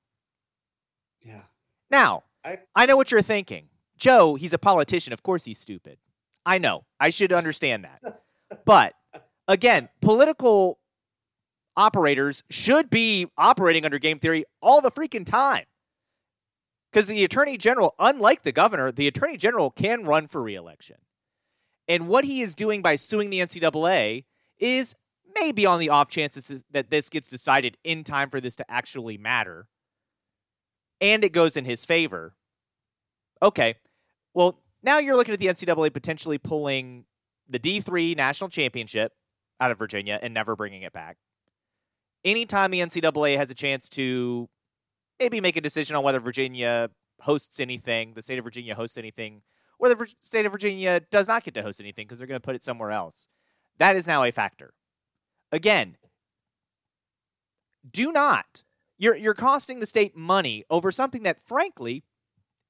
[1.23, 1.41] yeah.
[1.89, 3.69] Now, I- I know what you're thinking.
[3.97, 5.11] Joe, he's a politician.
[5.13, 5.97] Of course he's stupid.
[6.45, 6.85] I know.
[6.99, 8.21] I should understand that.
[8.65, 8.93] But
[9.49, 10.79] again, political
[11.77, 15.65] operators should be operating under game theory all the freaking time.
[16.91, 20.97] Because the attorney general, unlike the governor, the attorney general can run for reelection.
[21.87, 24.25] And what he is doing by suing the NCAA
[24.59, 24.95] is
[25.35, 29.17] maybe on the off chances that this gets decided in time for this to actually
[29.17, 29.67] matter
[31.01, 32.33] and it goes in his favor.
[33.41, 33.75] Okay.
[34.33, 37.05] Well, now you're looking at the NCAA potentially pulling
[37.47, 39.13] the D3 national championship
[39.59, 41.17] out of Virginia and never bringing it back.
[42.25, 44.49] Anytime the NCAA has a chance to
[45.19, 46.89] maybe make a decision on whether Virginia
[47.21, 49.41] hosts anything, the state of Virginia hosts anything,
[49.79, 52.45] or the state of Virginia does not get to host anything because they're going to
[52.45, 53.27] put it somewhere else.
[53.77, 54.73] That is now a factor.
[55.51, 55.97] Again,
[57.89, 58.63] do not.
[58.97, 62.03] You're you're costing the state money over something that frankly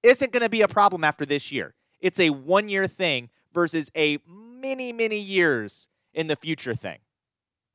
[0.04, 1.74] isn't going to be a problem after this year.
[2.00, 7.00] It's a one year thing versus a many, many years in the future thing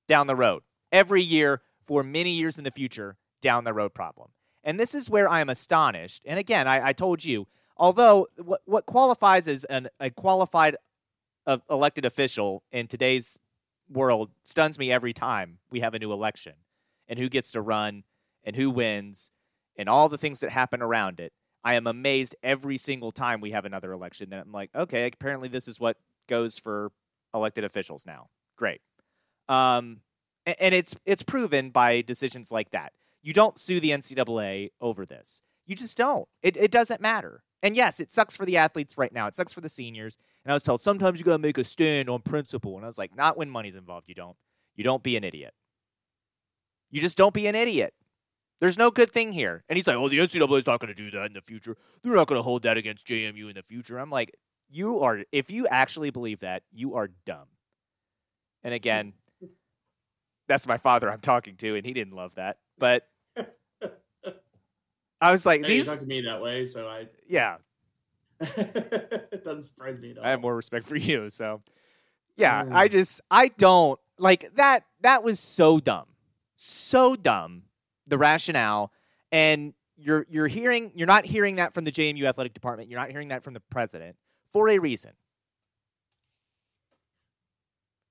[0.06, 0.62] down the road.
[0.92, 4.31] Every year for many years in the future down the road problem.
[4.62, 6.22] And this is where I am astonished.
[6.24, 10.76] And again, I, I told you, although what, what qualifies as an, a qualified
[11.46, 13.38] uh, elected official in today's
[13.90, 16.55] world stuns me every time we have a new election
[17.09, 18.05] and who gets to run
[18.44, 19.33] and who wins
[19.76, 21.33] and all the things that happen around it.
[21.64, 25.48] I am amazed every single time we have another election that I'm like, okay, apparently
[25.48, 25.96] this is what
[26.28, 26.92] goes for
[27.35, 28.28] elected officials now.
[28.57, 28.81] Great.
[29.48, 30.00] Um,
[30.46, 32.92] and it's it's proven by decisions like that.
[33.22, 35.42] You don't sue the NCAA over this.
[35.66, 36.28] You just don't.
[36.42, 37.42] It it doesn't matter.
[37.62, 39.28] And yes, it sucks for the athletes right now.
[39.28, 40.18] It sucks for the seniors.
[40.44, 42.76] And I was told sometimes you gotta make a stand on principle.
[42.76, 44.09] And I was like, not when money's involved.
[44.09, 44.37] You don't.
[44.74, 45.55] You don't be an idiot.
[46.90, 47.94] You just don't be an idiot.
[48.59, 49.64] There's no good thing here.
[49.68, 51.76] And he's like, oh, the NCAA is not to do that in the future.
[52.02, 53.98] They're not to hold that against JMU in the future.
[53.98, 54.37] I'm like,
[54.70, 57.48] you are, if you actually believe that, you are dumb.
[58.62, 59.14] And again,
[60.52, 62.58] that's my father I'm talking to, and he didn't love that.
[62.78, 63.08] But
[65.20, 65.86] I was like, hey, these.
[65.86, 67.08] Talk to me that way, so I.
[67.26, 67.56] Yeah.
[68.40, 70.24] it doesn't surprise me at all.
[70.24, 71.30] I have more respect for you.
[71.30, 71.62] So,
[72.36, 72.72] yeah, mm.
[72.72, 74.84] I just, I don't like that.
[75.00, 76.06] That was so dumb.
[76.56, 77.62] So dumb
[78.06, 78.92] the rationale
[79.30, 83.10] and you're you're hearing you're not hearing that from the JMU athletic department, you're not
[83.10, 84.16] hearing that from the president
[84.52, 85.12] for a reason.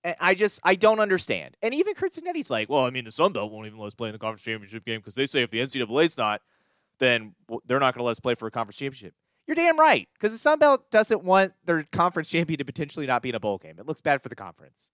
[0.03, 1.57] And I just I don't understand.
[1.61, 3.93] And even Curt Cignetti's like, well, I mean, the Sun Belt won't even let us
[3.93, 6.41] play in the conference championship game because they say if the NCAA's not,
[6.99, 7.35] then
[7.65, 9.13] they're not going to let us play for a conference championship.
[9.47, 13.21] You're damn right because the Sun Belt doesn't want their conference champion to potentially not
[13.21, 13.75] be in a bowl game.
[13.79, 14.91] It looks bad for the conference.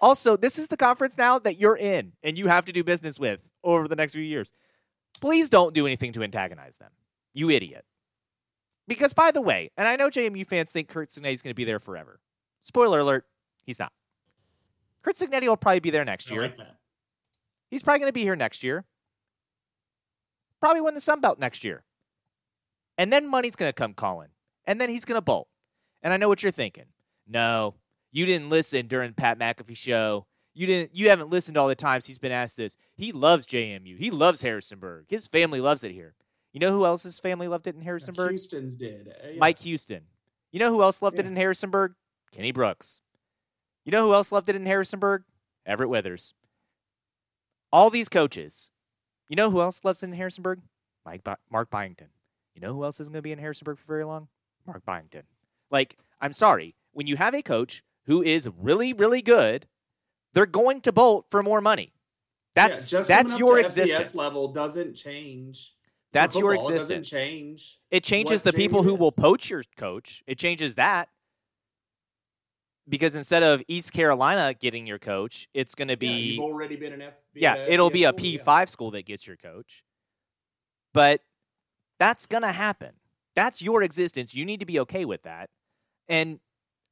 [0.00, 3.18] Also, this is the conference now that you're in and you have to do business
[3.18, 4.52] with over the next few years.
[5.20, 6.90] Please don't do anything to antagonize them.
[7.32, 7.84] You idiot.
[8.86, 11.54] Because, by the way, and I know JMU fans think Curt Cignetti is going to
[11.54, 12.20] be there forever.
[12.64, 13.26] Spoiler alert,
[13.66, 13.92] he's not.
[15.02, 16.40] Curt Cignetti will probably be there next year.
[16.42, 16.56] Like
[17.70, 18.86] he's probably going to be here next year.
[20.60, 21.84] Probably win the Sun Belt next year.
[22.96, 24.28] And then money's going to come calling.
[24.64, 25.46] And then he's going to bolt.
[26.02, 26.86] And I know what you're thinking.
[27.28, 27.74] No,
[28.12, 30.26] you didn't listen during Pat McAfee show.
[30.54, 30.96] You didn't.
[30.96, 32.78] You haven't listened all the times he's been asked this.
[32.94, 33.98] He loves JMU.
[33.98, 35.04] He loves Harrisonburg.
[35.08, 36.14] His family loves it here.
[36.54, 38.30] You know who else's family loved it in Harrisonburg?
[38.30, 39.08] Houston's did.
[39.08, 39.38] Uh, yeah.
[39.38, 40.04] Mike Houston.
[40.50, 41.24] You know who else loved yeah.
[41.24, 41.94] it in Harrisonburg?
[42.34, 43.00] Kenny Brooks.
[43.84, 45.22] You know who else loved it in Harrisonburg?
[45.64, 46.34] Everett Withers.
[47.72, 48.72] All these coaches.
[49.28, 50.60] You know who else loves it in Harrisonburg?
[51.06, 52.08] Mike Mark Byington.
[52.54, 54.28] You know who else isn't going to be in Harrisonburg for very long?
[54.66, 55.22] Mark Byington.
[55.70, 56.74] Like, I'm sorry.
[56.92, 59.66] When you have a coach who is really, really good,
[60.32, 61.92] they're going to bolt for more money.
[62.54, 64.12] That's yeah, that's your existence.
[64.12, 65.74] FBS level doesn't change.
[66.12, 67.12] That's football, your existence.
[67.12, 67.78] It change.
[67.90, 70.22] It changes the people who will poach your coach.
[70.26, 71.08] It changes that
[72.88, 76.06] because instead of East Carolina getting your coach, it's going to be.
[76.06, 77.14] Yeah, you've already been an F.
[77.34, 79.84] Yeah, it'll be a P five school that gets your coach.
[80.92, 81.20] But
[81.98, 82.92] that's going to happen.
[83.34, 84.34] That's your existence.
[84.34, 85.50] You need to be okay with that.
[86.08, 86.38] And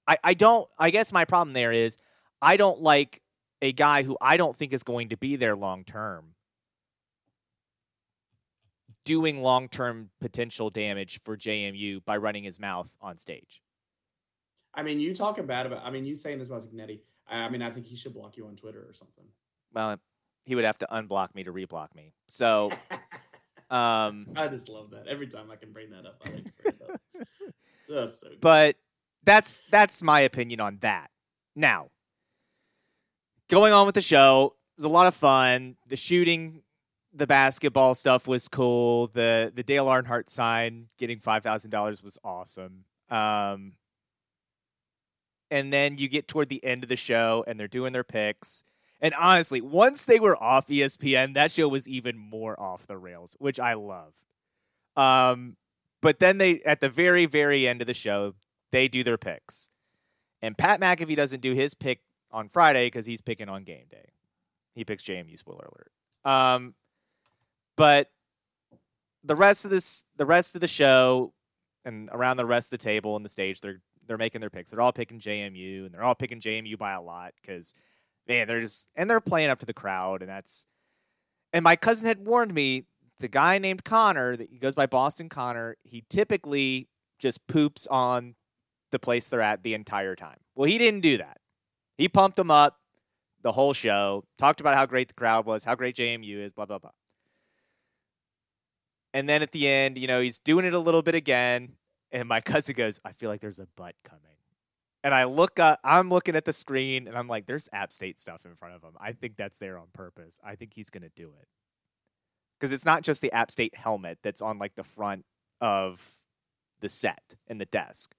[0.06, 1.98] I, I don't I guess my problem there is
[2.40, 3.20] I don't like
[3.60, 6.34] a guy who I don't think is going to be there long term
[9.04, 13.62] doing long term potential damage for JMU by running his mouth on stage.
[14.74, 17.00] I mean, you talking bad about I mean, you saying this about Cignetti.
[17.28, 19.24] I mean, I think he should block you on Twitter or something.
[19.72, 19.98] Well,
[20.44, 22.12] he would have to unblock me to reblock me.
[22.28, 22.70] So
[23.70, 25.06] um I just love that.
[25.06, 27.00] Every time I can bring that up, I like to bring it up.
[27.88, 28.40] That's so good.
[28.40, 28.76] But
[29.24, 31.10] that's that's my opinion on that.
[31.54, 31.90] Now,
[33.48, 35.76] going on with the show, it was a lot of fun.
[35.88, 36.62] The shooting,
[37.12, 39.08] the basketball stuff was cool.
[39.08, 42.84] The the Dale Earnhardt sign getting five thousand dollars was awesome.
[43.10, 43.74] Um,
[45.52, 48.64] and then you get toward the end of the show, and they're doing their picks.
[49.02, 53.36] And honestly, once they were off ESPN, that show was even more off the rails,
[53.38, 54.14] which I love.
[54.96, 55.58] Um,
[56.00, 58.32] but then they, at the very, very end of the show,
[58.70, 59.68] they do their picks.
[60.40, 64.08] And Pat McAfee doesn't do his pick on Friday because he's picking on game day.
[64.74, 65.38] He picks JMU.
[65.38, 65.92] Spoiler alert.
[66.24, 66.74] Um,
[67.76, 68.10] but
[69.22, 71.34] the rest of this, the rest of the show,
[71.84, 74.70] and around the rest of the table and the stage, they're they're making their picks.
[74.70, 77.72] They're all picking JMU, and they're all picking JMU by a lot because
[78.28, 80.66] man, they're just and they're playing up to the crowd, and that's.
[81.54, 82.84] And my cousin had warned me
[83.20, 85.76] the guy named Connor that he goes by Boston Connor.
[85.82, 88.34] He typically just poops on
[88.90, 90.38] the place they're at the entire time.
[90.54, 91.38] Well, he didn't do that.
[91.96, 92.76] He pumped them up
[93.42, 96.66] the whole show, talked about how great the crowd was, how great JMU is, blah
[96.66, 96.90] blah blah.
[99.14, 101.76] And then at the end, you know, he's doing it a little bit again,
[102.12, 104.22] and my cousin goes, "I feel like there's a butt coming."
[105.04, 108.20] And I look up, I'm looking at the screen, and I'm like, "There's App State
[108.20, 108.92] stuff in front of him.
[109.00, 110.38] I think that's there on purpose.
[110.44, 111.48] I think he's gonna do it."
[112.58, 115.24] Because it's not just the App State helmet that's on like the front
[115.60, 116.20] of
[116.80, 118.14] the set and the desk.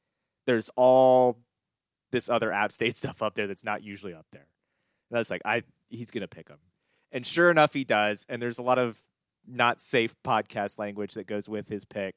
[0.46, 1.40] There's all
[2.12, 4.48] this other App State stuff up there that's not usually up there.
[5.10, 6.60] And I was like, I he's gonna pick him.
[7.12, 8.26] And sure enough, he does.
[8.28, 9.02] And there's a lot of
[9.48, 12.16] not safe podcast language that goes with his pick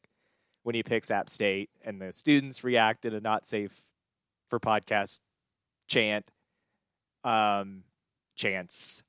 [0.67, 3.73] when he picks App State, and the students react in a not safe
[4.51, 5.21] for podcast
[5.87, 6.29] chant,
[7.23, 7.85] um,
[8.35, 9.05] chants,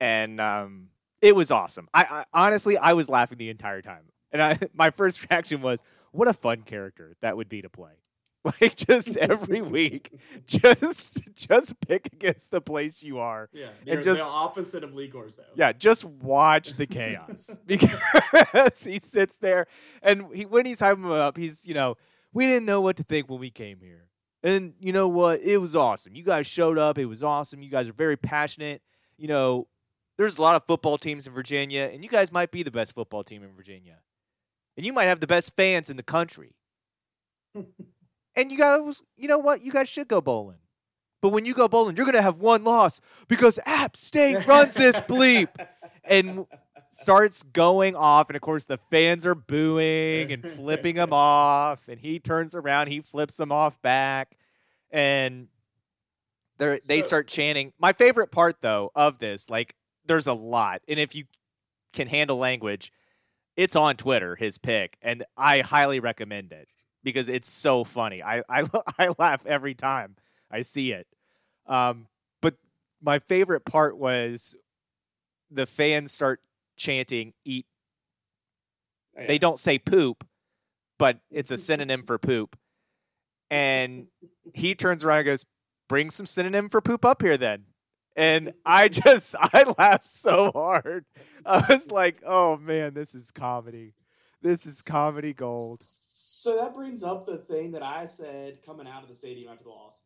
[0.00, 0.88] and um,
[1.20, 1.90] it was awesome.
[1.92, 5.82] I, I honestly, I was laughing the entire time, and I, my first reaction was,
[6.12, 7.92] "What a fun character that would be to play."
[8.60, 10.10] Like just every week,
[10.46, 13.50] just just pick against the place you are.
[13.52, 15.42] Yeah, And just- the opposite of Lee Corso.
[15.54, 19.66] Yeah, just watch the chaos because he sits there
[20.02, 21.96] and he when he's hyping him up, he's you know
[22.32, 24.06] we didn't know what to think when we came here,
[24.42, 26.14] and you know what, it was awesome.
[26.14, 27.60] You guys showed up, it was awesome.
[27.60, 28.80] You guys are very passionate.
[29.18, 29.66] You know,
[30.16, 32.94] there's a lot of football teams in Virginia, and you guys might be the best
[32.94, 33.98] football team in Virginia,
[34.76, 36.54] and you might have the best fans in the country.
[38.38, 40.58] and you guys, you know what, you guys should go bowling.
[41.20, 44.96] But when you go bowling, you're gonna have one loss because App State runs this
[45.00, 45.48] bleep
[46.04, 46.46] and
[46.92, 48.28] starts going off.
[48.30, 51.88] And of course, the fans are booing and flipping him off.
[51.88, 54.36] And he turns around, he flips them off back,
[54.90, 55.48] and
[56.58, 57.72] they they So- start chanting.
[57.78, 59.74] My favorite part, though, of this, like,
[60.06, 61.24] there's a lot, and if you
[61.92, 62.92] can handle language,
[63.56, 64.36] it's on Twitter.
[64.36, 66.68] His pick, and I highly recommend it
[67.02, 68.22] because it's so funny.
[68.22, 68.64] I I,
[68.98, 70.16] I laugh every time
[70.50, 71.06] I see it.
[71.66, 72.06] Um,
[72.40, 72.54] but
[73.02, 74.56] my favorite part was
[75.50, 76.40] the fans start
[76.76, 77.66] chanting "eat."
[79.16, 79.26] Yeah.
[79.26, 80.26] They don't say poop,
[80.98, 82.56] but it's a synonym for poop.
[83.50, 84.08] And
[84.52, 85.46] he turns around and goes,
[85.88, 87.64] "Bring some synonym for poop up here, then."
[88.16, 91.04] And I just I laughed so hard.
[91.46, 93.94] I was like, "Oh man, this is comedy.
[94.42, 95.82] This is comedy gold."
[96.38, 99.64] So that brings up the thing that I said coming out of the stadium after
[99.64, 100.04] the loss.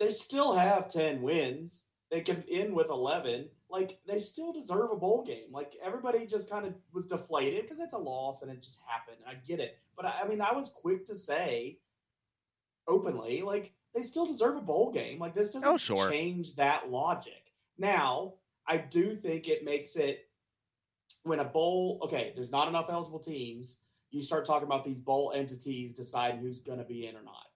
[0.00, 1.84] They still have 10 wins.
[2.10, 3.48] They can end with 11.
[3.68, 5.52] Like, they still deserve a bowl game.
[5.52, 9.18] Like, everybody just kind of was deflated because it's a loss and it just happened.
[9.24, 9.78] I get it.
[9.94, 11.78] But I, I mean, I was quick to say
[12.88, 15.20] openly, like, they still deserve a bowl game.
[15.20, 16.10] Like, this doesn't Oh, sure.
[16.10, 17.52] change that logic.
[17.78, 18.34] Now,
[18.66, 20.28] I do think it makes it
[21.22, 23.78] when a bowl, okay, there's not enough eligible teams
[24.10, 27.46] you start talking about these bowl entities deciding who's going to be in or not.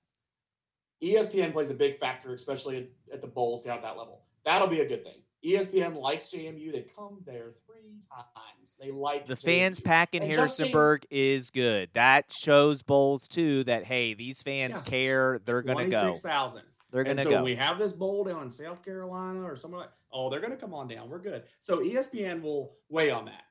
[1.02, 4.22] ESPN plays a big factor, especially at, at the bowls down at that level.
[4.44, 5.22] That'll be a good thing.
[5.44, 6.72] ESPN likes JMU.
[6.72, 8.78] They come there three times.
[8.80, 11.90] They like The fans pack in And Justin- Harrisonburg is good.
[11.92, 14.90] That shows bowls too that hey, these fans Yeah.
[14.90, 15.40] care.
[15.44, 16.00] They're gonna go.
[16.00, 16.62] 26,000.
[16.90, 17.42] They're and gonna so go.
[17.42, 20.56] we have this bowl down in South Carolina or somewhere like, oh, they're going to
[20.56, 21.10] come on down.
[21.10, 21.42] We're good.
[21.60, 23.42] So ESPN will weigh on that.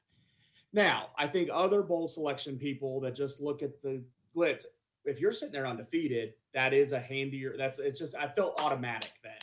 [0.73, 4.03] Now, I think other bowl selection people that just look at the
[4.35, 4.65] glitz,
[5.05, 7.55] if you're sitting there undefeated, that is a handier.
[7.57, 9.33] That's it's just I felt automatic then.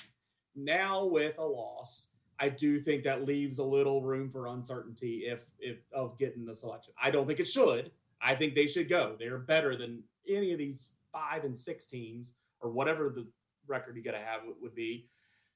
[0.56, 2.08] Now with a loss,
[2.40, 6.54] I do think that leaves a little room for uncertainty if if of getting the
[6.54, 6.92] selection.
[7.00, 7.92] I don't think it should.
[8.20, 9.16] I think they should go.
[9.18, 13.26] They're better than any of these five and six teams or whatever the
[13.66, 15.06] record you got to have would- would be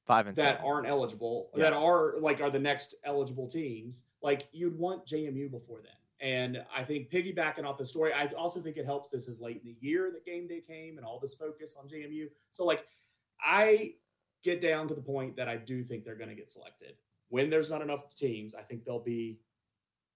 [0.04, 0.64] Five and that seven.
[0.66, 1.64] aren't eligible Yeah.
[1.64, 6.62] that are like are the next eligible teams like you'd want jmu before then and
[6.76, 9.68] i think piggybacking off the story i also think it helps this is late in
[9.72, 12.86] the year that game day came and all this focus on jmu so like
[13.42, 13.94] i
[14.42, 16.94] get down to the point that i do think they're going to get selected
[17.30, 19.38] when there's not enough teams i think there'll be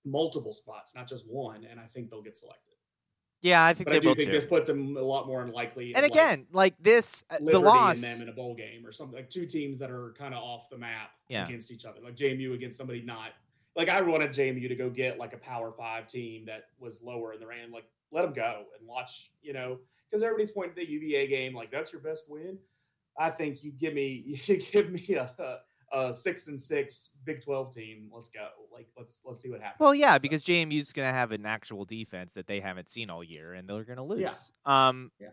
[0.05, 2.68] multiple spots not just one and i think they'll get selected
[3.43, 4.33] yeah, I think but they i do will think too.
[4.33, 7.59] this puts them a lot more unlikely and of, like, again, like, this, uh, the
[7.59, 8.03] loss.
[8.03, 10.43] and them in a bowl game or something like two teams that are kind of
[10.43, 11.47] off the map Yeah.
[11.47, 13.31] against each other, like JMU against somebody not
[13.77, 17.33] like I wanted JMU to go get like a Power Five team that was lower
[17.33, 19.31] in the rank, like let them go and watch.
[19.41, 19.79] You know,
[20.11, 22.59] because everybody's pointing to the UVA game like that's your best win.
[23.17, 25.59] I think you give me you give me a, a,
[25.93, 28.11] a six and six Big Twelve team.
[28.13, 28.49] Let's go.
[28.73, 29.81] Like let's let's see what happens.
[29.81, 33.11] Well, yeah, So, because JMU's going to have an actual defense that they haven't seen
[33.11, 34.21] all year, and they're going to lose.
[34.21, 34.89] Yeah.
[34.89, 35.29] Um, Yeah.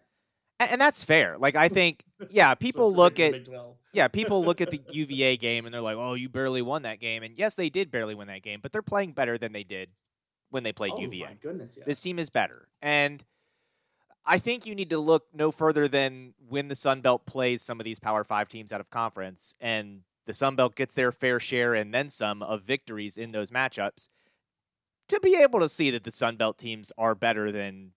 [0.59, 1.37] and that's fair.
[1.37, 3.35] Like I think, yeah, people look at
[3.93, 6.99] yeah, people look at the UVA game and they're like, "Oh, you barely won that
[6.99, 9.63] game." And yes, they did barely win that game, but they're playing better than they
[9.63, 9.89] did
[10.49, 11.25] when they played oh, UVA.
[11.25, 11.85] My goodness, yes.
[11.85, 12.69] This team is better.
[12.81, 13.23] And
[14.25, 17.79] I think you need to look no further than when the Sun Belt plays some
[17.79, 21.39] of these Power 5 teams out of conference and the Sun Belt gets their fair
[21.39, 24.09] share and then some of victories in those matchups
[25.09, 27.91] to be able to see that the Sun Belt teams are better than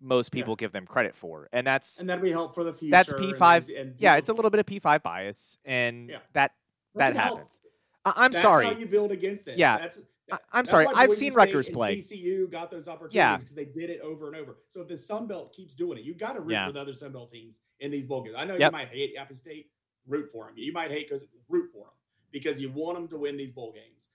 [0.00, 1.48] most people give them credit for.
[1.52, 2.90] And that's and that'll be help for the future.
[2.92, 3.66] That's P5.
[3.66, 6.18] then- and yeah, it's a little bit of P5 bias and Yeah.
[6.32, 6.52] that
[6.94, 7.38] that that help.
[7.38, 7.60] happens.
[8.04, 8.64] I- I'm That's sorry.
[8.66, 9.58] How you build against it.
[9.58, 9.76] Yeah.
[9.76, 10.00] That's,
[10.32, 10.86] I- I'm that's sorry.
[10.86, 11.96] I've seen State Rutgers play.
[11.98, 13.36] TCU got those opportunities Yeah.
[13.36, 14.56] because they did it over and over.
[14.70, 16.66] So if the Sun Belt keeps doing it, you've got to root Yeah.
[16.66, 18.36] for the other Sun Belt teams in these bowl games.
[18.38, 18.72] I know Yep.
[18.72, 19.70] you might hate Appy State,
[20.10, 20.54] root for them.
[20.56, 21.94] You might hate because root for them
[22.32, 24.10] because you want them to win these bowl games,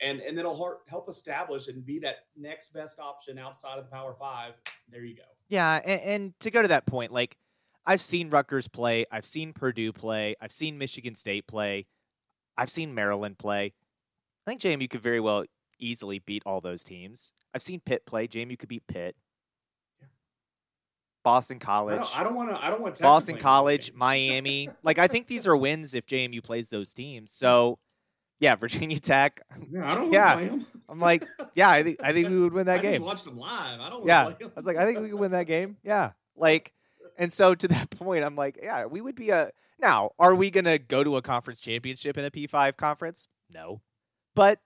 [0.00, 4.14] and and help help establish and be that next best option outside of the Power
[4.14, 4.54] Five.
[4.90, 5.22] There you go.
[5.48, 7.36] Yeah, and, and to go to that point, like
[7.84, 11.86] I've seen Rutgers play, I've seen Purdue play, I've seen Michigan State play,
[12.56, 13.74] I've seen Maryland play.
[14.46, 15.44] I think JMU could very well
[15.78, 17.32] easily beat all those teams.
[17.54, 18.26] I've seen Pitt play.
[18.26, 19.16] JMU could beat Pitt.
[21.22, 22.62] Boston College, I don't want to.
[22.62, 23.92] I don't want to Boston play in the bowl College.
[23.94, 24.68] Miami.
[24.82, 27.32] Like I think these are wins if JMU plays those teams.
[27.32, 27.78] So,
[28.40, 29.40] yeah, Virginia Tech.
[29.70, 30.34] Yeah, I don't Yeah.
[30.34, 30.66] want to play them.
[30.88, 32.92] I'm like, yeah, I think I think we would win that I game.
[32.94, 33.80] just watched them live.
[33.80, 34.24] I don't Yeah.
[34.24, 34.52] play them.
[34.56, 35.76] I was like, I think we can win that game.
[35.84, 36.12] Yeah.
[36.36, 36.72] Like,
[37.18, 39.50] and so to that point, I'm like, yeah, we would be a.
[39.78, 43.26] Now, are we going to go to a conference championship in a P5 conference?
[43.50, 43.80] No.
[44.36, 44.60] But,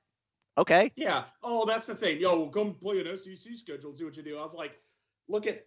[0.58, 0.92] okay.
[0.94, 1.24] Yeah.
[1.42, 2.20] Oh, that's the thing.
[2.20, 4.36] Yo, we'll come play an SEC schedule and see what you do.
[4.38, 4.78] I was like,
[5.26, 5.64] look at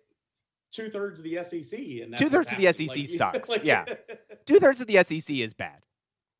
[0.71, 2.71] two thirds of the SEC, and Two-thirds of the.
[2.71, 3.63] SEC Like, sucks.
[3.63, 3.85] Yeah.
[4.45, 5.79] Two thirds of the SEC is bad.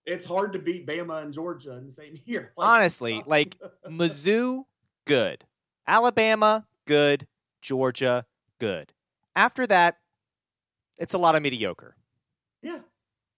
[0.06, 2.54] it's hard to beat Bama and Georgia in the same year.
[2.58, 3.58] Like, Honestly, like,
[3.88, 4.64] Mizzou,
[5.06, 5.46] good.
[5.88, 7.28] Alabama, good.
[7.62, 8.26] Georgia,
[8.60, 8.94] good.
[9.36, 9.98] After that,
[11.00, 11.96] it's a lot of mediocre.
[12.62, 12.80] yeah.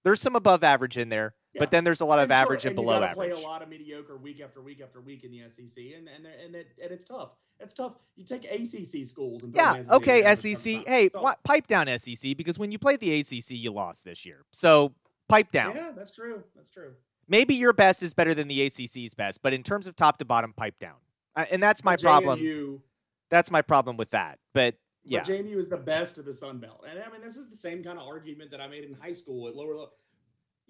[0.03, 1.59] There's some above average in there, Yeah.
[1.59, 3.15] but then there's a lot of And sure, average and, you below average.
[3.15, 6.25] Play a lot of mediocre week after week after week in the SEC, and and
[6.25, 7.35] and, it, and it's tough.
[7.59, 7.95] It's tough.
[8.15, 10.85] You take ACC schools and Yeah, them as a okay, SEC.
[10.87, 14.45] Hey, So- pipe down SEC because when you played the ACC, you lost this year.
[14.51, 14.93] So
[15.27, 15.75] pipe down.
[15.75, 16.43] Yeah, that's true.
[16.55, 16.93] That's true.
[17.27, 20.25] Maybe your best is better than the ACC's best, but in terms of top to
[20.25, 20.95] bottom, pipe down.
[21.35, 22.39] Uh, and that's my problem.
[22.39, 22.81] JMU,
[23.29, 24.39] That's my problem with that.
[24.53, 26.83] But yeah, But JMU is the best of the Sun Belt.
[26.89, 29.13] And I mean, this is the same kind of argument that I made in high
[29.13, 29.93] school at lower level.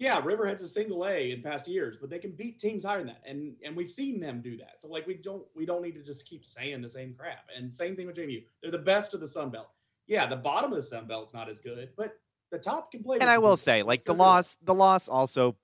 [0.02, 3.06] Yeah, Riverhead's a single A in past years, but they can beat teams higher than
[3.06, 3.22] that.
[3.24, 4.80] And and we've seen them do that.
[4.80, 7.48] So like we don't we don't need to just keep saying the same crap.
[7.56, 8.42] And same thing with JMU.
[8.60, 9.68] They're the best of the Sun Belt.
[10.08, 12.18] Yeah, the bottom of the Sun Belt's not as good, but
[12.50, 13.18] the top can play.
[13.20, 15.54] and I will say, like the loss, the loss also,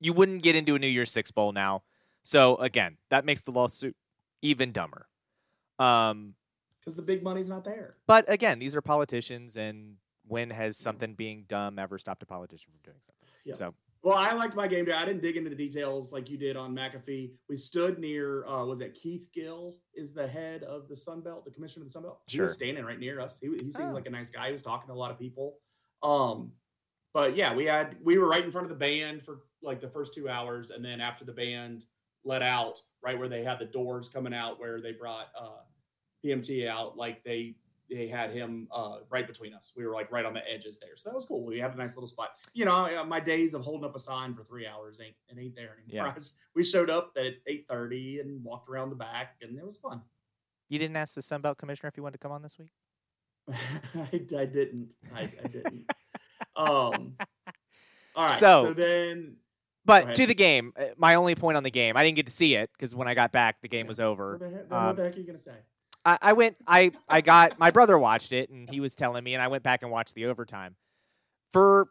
[0.00, 1.82] you wouldn't get into a New Year's Six bowl now.
[2.24, 3.96] So again, that makes the lawsuit
[4.42, 5.08] even dumber.
[5.78, 6.34] Um,
[6.78, 7.96] because the big money's not there.
[8.06, 9.96] but again, these are politicians, and
[10.28, 13.25] when has something being dumb ever stopped a politician from doing something?
[13.46, 13.54] Yeah.
[13.54, 14.92] So Well, I liked my game day.
[14.92, 17.30] I didn't dig into the details like you did on McAfee.
[17.48, 21.44] We stood near, uh, was it Keith Gill is the head of the Sun Belt,
[21.44, 22.20] the commissioner of the Sun Belt.
[22.28, 22.38] Sure.
[22.38, 23.38] He was standing right near us.
[23.40, 23.94] He, he seemed Oh.
[23.94, 24.46] like a nice guy.
[24.46, 25.58] He was talking to a lot of people.
[26.02, 26.52] Um,
[27.14, 29.88] but yeah, we had we were right in front of the band for like the
[29.88, 31.86] first two hours, and then after the band
[32.24, 35.62] let out, right where they had the doors coming out, where they brought uh,
[36.24, 37.56] PMT out, like they
[37.90, 39.72] they had him uh, right between us.
[39.76, 41.44] We were like right on the edges there, so that was cool.
[41.44, 42.30] We had a nice little spot.
[42.52, 45.38] You know, uh, my days of holding up a sign for three hours ain't it
[45.40, 46.08] ain't there anymore.
[46.08, 46.14] Yeah.
[46.18, 49.78] Just- we showed up at eight thirty and walked around the back, and it was
[49.78, 50.02] fun.
[50.68, 52.72] you didn't ask the Sun Belt commissioner if he wanted to come on this week.
[53.52, 54.94] I, I didn't.
[55.14, 55.90] I, I didn't.
[56.56, 57.14] um.
[58.16, 58.38] All right.
[58.38, 59.36] So- So, then,
[59.84, 62.32] But to the game, uh, my only point on the game, I didn't get to
[62.32, 63.88] see it because when I got back, the game Yeah.
[63.88, 64.38] was what over.
[64.40, 65.54] the, heck, Um, what the heck are you gonna say?
[66.06, 69.34] I, I went, I, I got my brother watched it and he was telling me,
[69.34, 70.76] and I went back and watched the overtime.
[71.52, 71.88] For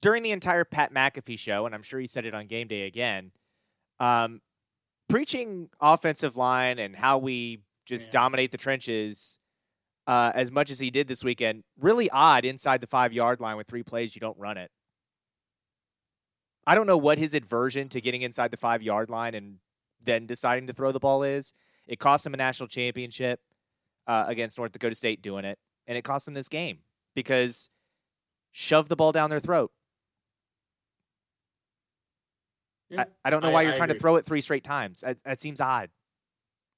[0.00, 2.82] during the entire Pat McAfee show, and I'm sure he said it on game day
[2.86, 3.30] again,
[4.00, 4.40] um,
[5.08, 8.12] preaching offensive line and how we just Yeah.
[8.12, 9.38] dominate the trenches
[10.08, 13.56] uh, as much as he did this weekend, really odd inside the five yard line
[13.56, 14.70] with three plays, you don't run it.
[16.66, 19.58] I don't know what his aversion to getting inside the five yard line and
[20.02, 21.54] then deciding to throw the ball is.
[21.86, 23.40] It cost him a national championship
[24.06, 26.78] uh, against North Dakota State doing it, and it cost them this game
[27.14, 27.70] because
[28.52, 29.70] shove the ball down their throat.
[32.90, 33.02] Yeah.
[33.02, 35.00] I, I don't know I- why you're I trying to throw it three straight times.
[35.00, 35.90] That, that seems odd.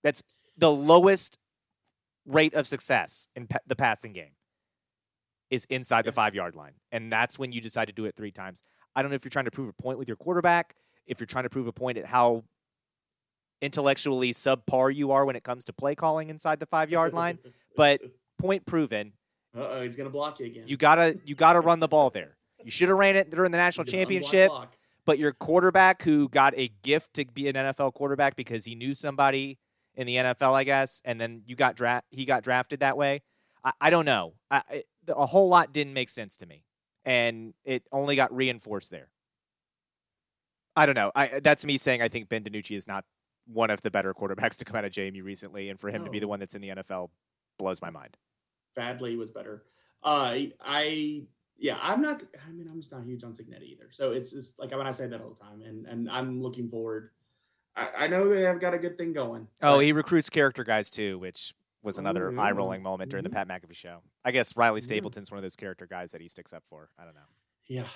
[0.02, 0.22] That's
[0.56, 1.38] the lowest
[2.26, 4.32] rate of success in pa- the passing game
[5.50, 6.72] is inside the five yard line.
[6.92, 8.62] And that's when you decide to do it three times.
[8.94, 10.74] I don't know if you're trying to prove a point with your quarterback,
[11.06, 12.44] if you're trying to prove a point at how
[13.64, 17.38] intellectually subpar you are when it comes to play calling inside the five yard line.
[17.76, 18.00] but-
[18.38, 19.12] Point proven.
[19.56, 20.64] Uh-oh, he's gonna block you again.
[20.66, 22.36] You gotta you gotta run the ball there.
[22.62, 24.52] You should have ran it during the national He's gonna unblock championship.
[25.06, 28.92] but your quarterback who got a gift to be an NFL quarterback because he knew
[28.94, 29.58] somebody
[29.94, 33.22] in the NFL, I guess, and then you got draft he got drafted that way.
[33.64, 34.34] I, I don't know.
[34.50, 36.64] I, a whole lot didn't make sense to me,
[37.04, 39.08] and it only got reinforced there.
[40.76, 41.12] I don't know.
[41.14, 43.04] I that's me saying I think Ben DiNucci is not
[43.46, 46.10] one of the better quarterbacks to come out of JMU recently, and for him to
[46.10, 47.10] be the one that's in the NFL
[47.58, 48.16] blows my mind.
[48.76, 49.64] Fadley was better.
[50.02, 51.22] Uh, I
[51.56, 52.22] yeah, I'm not.
[52.46, 53.86] I mean, I'm just not huge on Cignetti either.
[53.90, 56.68] So it's just like when I say that all the time, and and I'm looking
[56.68, 57.10] forward.
[57.76, 59.48] I, I know they have got a good thing going.
[59.62, 62.40] Oh, he recruits character guys too, which was another Oh, yeah.
[62.40, 63.30] eye rolling moment during Mhm.
[63.30, 64.00] the Pat McAfee show.
[64.24, 64.84] I guess Riley Yeah.
[64.86, 66.88] Stapleton's one of those character guys that he sticks up for.
[66.98, 67.20] I don't know.
[67.66, 67.86] yeah,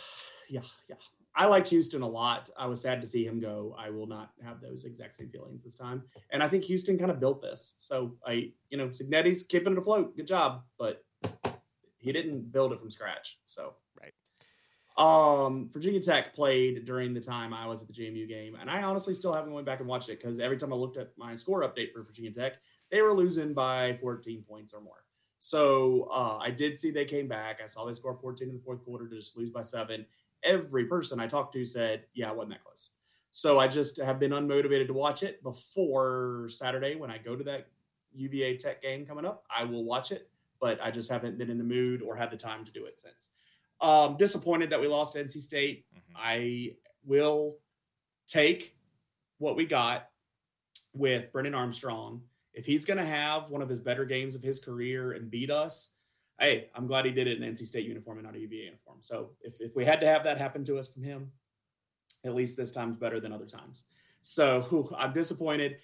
[0.48, 0.96] yeah, yeah.
[1.38, 2.50] I liked Houston a lot.
[2.58, 3.76] I was sad to see him go.
[3.78, 6.02] I will not have those exact same feelings this time.
[6.30, 7.76] And I think Houston kind of built this.
[7.78, 10.16] So I, you know, Cignetti's keeping it afloat.
[10.16, 11.04] Good job, but
[11.98, 13.38] he didn't build it from scratch.
[13.46, 15.44] So Right.
[15.44, 18.82] Um, Virginia Tech played during the time I was at the JMU game, and I
[18.82, 21.34] honestly still haven't went back and watched it because every time I looked at my
[21.36, 22.54] score update for Virginia Tech,
[22.90, 25.04] they were losing by 14 points or more.
[25.38, 27.60] So uh, I did see they came back.
[27.62, 30.04] I saw they scored 14 in the fourth quarter to just lose by seven.
[30.42, 32.90] Every person I talked to said, "Yeah, it wasn't that close."
[33.30, 35.42] So I just have been unmotivated to watch it.
[35.42, 37.68] Before Saturday, when I go to that
[38.14, 40.30] UVA Tech game coming up, I will watch it.
[40.60, 42.98] But I just haven't been in the mood or had the time to do it
[42.98, 43.30] since.
[43.80, 45.86] Um, disappointed that we lost to NC State.
[46.16, 46.72] I
[47.04, 47.58] will
[48.26, 48.76] take
[49.38, 50.08] what we got
[50.92, 52.22] with Brennan Armstrong.
[52.54, 55.50] If he's going to have one of his better games of his career and beat
[55.50, 55.94] us,
[56.38, 58.98] hey, I'm glad he did it in NC State uniform and not a UVA uniform.
[59.00, 61.32] So if, if we had to have that happen to us from him,
[62.24, 63.86] at least this time's better than other times.
[64.22, 65.78] So whew, I'm disappointed.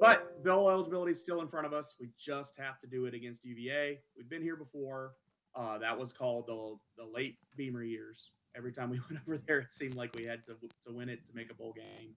[0.00, 1.96] But bill eligibility is still in front of us.
[2.00, 4.00] We just have to do it against UVA.
[4.16, 5.12] We've been here before.
[5.54, 8.32] Uh, that was called the, the late Beamer years.
[8.54, 11.26] Every time we went over there, it seemed like we had to, to win it
[11.26, 12.14] to make a bowl game.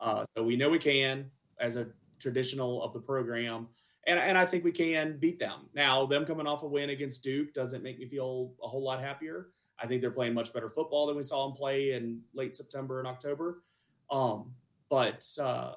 [0.00, 1.88] Uh, so we know we can as a
[2.20, 3.68] traditional of the program.
[4.06, 5.68] And, and I think we can beat them.
[5.74, 9.00] Now, them coming off a win against Duke doesn't make me feel a whole lot
[9.00, 9.48] happier.
[9.80, 12.98] I think they're playing much better football than we saw them play in late September
[13.00, 13.62] and October.
[14.10, 14.52] Um,
[14.88, 15.72] but uh,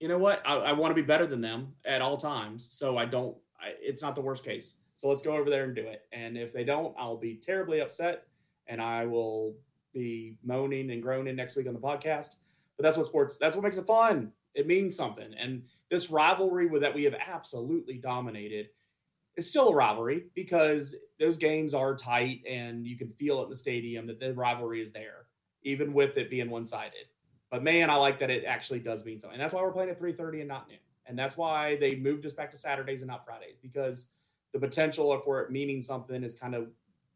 [0.00, 0.42] you know what?
[0.44, 2.64] I, I want to be better than them at all times.
[2.64, 3.36] So I don't.
[3.60, 4.78] I, it's not the worst case.
[4.94, 6.02] So let's go over there and do it.
[6.12, 8.26] And if they don't, I'll be terribly upset,
[8.66, 9.54] and I will
[9.92, 12.36] be moaning and groaning next week on the podcast.
[12.76, 13.36] But that's what sports.
[13.36, 14.32] That's what makes it fun.
[14.54, 15.34] It means something.
[15.34, 18.68] And this rivalry with that we have absolutely dominated
[19.36, 23.50] is still a rivalry because those games are tight and you can feel it in
[23.50, 25.26] the stadium that the rivalry is there,
[25.62, 27.06] even with it being one sided.
[27.50, 29.34] But man, I like that it actually does mean something.
[29.34, 30.78] And that's why we're playing at 3:30 and not noon.
[31.06, 34.10] And that's why they moved us back to Saturdays and not Fridays, because
[34.52, 36.68] the potential for it meaning something is kind of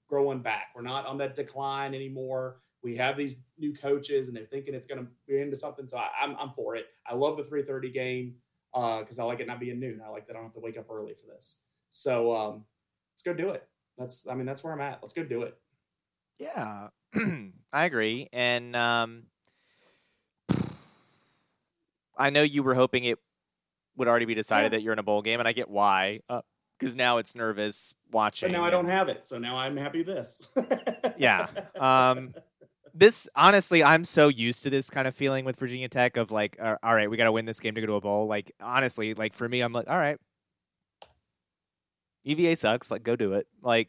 [0.08, 0.72] growing back.
[0.74, 2.60] We're not on that decline anymore.
[2.82, 5.88] We have these new coaches and they're thinking it's going to be into something.
[5.88, 6.86] So I, I'm, I'm for it.
[7.06, 8.34] I love the 3:30 game
[8.72, 10.00] because I like it not being noon.
[10.04, 11.62] I like that I don't have to wake up early for this.
[11.90, 12.64] So um,
[13.14, 13.66] let's go do it.
[13.96, 15.00] That's I mean that's where I'm at.
[15.02, 15.56] Let's go do it.
[16.38, 16.88] Yeah,
[17.72, 19.24] I agree, and um,
[22.16, 23.18] I know you were hoping it
[23.96, 24.78] would already be decided Yeah.
[24.78, 26.20] that you're in a bowl game, and I get why,
[26.78, 28.48] because now it's nervous watching.
[28.48, 29.26] But now I don't have it.
[29.26, 30.54] So now I'm happy this.
[31.16, 31.48] Yeah.
[31.80, 32.34] Um,
[32.98, 36.58] this honestly, I'm so used to this kind of feeling with Virginia Tech of like,
[36.60, 38.26] all right, we got to win this game to go to a bowl.
[38.26, 40.18] Like honestly, like for me, I'm like, all right,
[42.24, 42.90] UVA sucks.
[42.90, 43.46] Like go do it.
[43.62, 43.88] Like,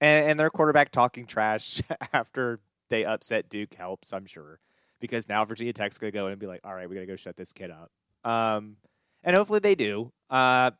[0.00, 1.80] and, and their quarterback talking trash
[2.12, 2.60] after
[2.90, 4.60] they upset Duke helps, I'm sure,
[5.00, 7.36] because now Virginia Tech's gonna go and be like, all right, we gotta go shut
[7.36, 7.90] this kid up.
[8.30, 8.76] Um,
[9.24, 10.12] and hopefully they do.
[10.28, 10.72] Uh,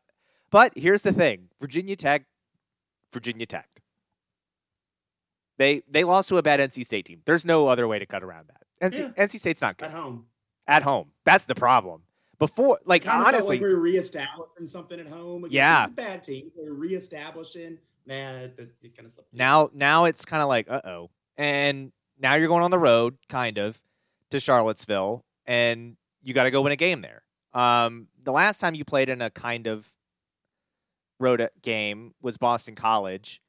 [0.50, 2.24] but here's the thing: Virginia Tech,
[3.10, 3.71] Virginia Tech.
[5.62, 7.20] They they lost to a bad NC State team.
[7.24, 8.92] There's no other way to cut around that.
[8.92, 10.26] NC, NC State's not good at home.
[10.66, 11.12] at home.
[11.24, 12.02] That's the problem.
[12.40, 15.44] Before, like honestly, like we were reestablishing something at home.
[15.44, 15.82] Against, Yeah.
[15.84, 16.50] it's a bad team.
[16.60, 17.78] We are reestablishing.
[18.06, 19.32] Nah, it, it kind of slipped.
[19.32, 23.16] now now it's kind of like uh oh, and now you're going on the road,
[23.28, 23.80] kind of,
[24.30, 27.22] to Charlottesville, and you got to go win a game there.
[27.54, 29.88] Um, the last time you played in a kind of
[31.20, 33.40] road game was Boston College,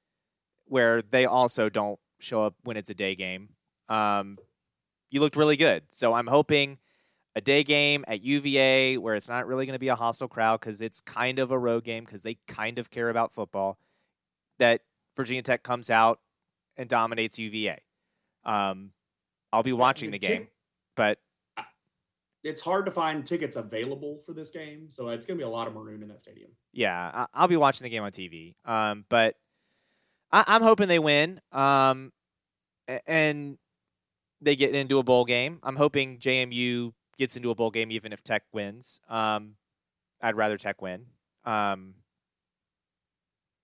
[0.66, 3.50] where they also don't show up when it's a day game.
[3.90, 4.38] Um,
[5.10, 6.78] you looked really good, so I'm hoping
[7.36, 10.60] a day game at UVA where it's not really going to be a hostile crowd
[10.60, 13.78] because it's kind of a road game because they kind of care about football.
[14.60, 14.82] That
[15.16, 16.20] Virginia Tech comes out
[16.78, 17.80] and dominates UVA.
[18.46, 18.92] Um,
[19.52, 20.48] I'll be watching the game,
[20.96, 21.20] but
[22.44, 25.52] it's hard to find tickets available for this game, so it's going to be a
[25.52, 26.52] lot of maroon in that stadium.
[26.72, 28.56] Yeah, I- will be watching the game on TV.
[28.66, 29.36] Um, but
[30.34, 31.40] I- am hoping they win.
[31.52, 32.12] Um,
[33.08, 33.58] and
[34.42, 35.60] they get into a bowl game.
[35.64, 39.00] I'm hoping JMU gets into a bowl game even if Tech wins.
[39.08, 39.56] Um,
[40.22, 41.06] I'd rather Tech win.
[41.46, 41.94] Um,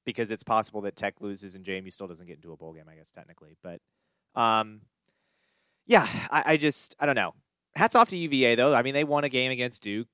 [0.06, 2.86] because it's possible that Tech loses and JMU still doesn't get into a bowl game,
[2.90, 3.58] I guess technically.
[3.62, 3.82] But
[4.36, 4.82] um,
[5.86, 7.34] yeah, I, I just I don't know.
[7.76, 8.74] Hats off to UVA though.
[8.74, 10.08] I mean, they won a game against Duke,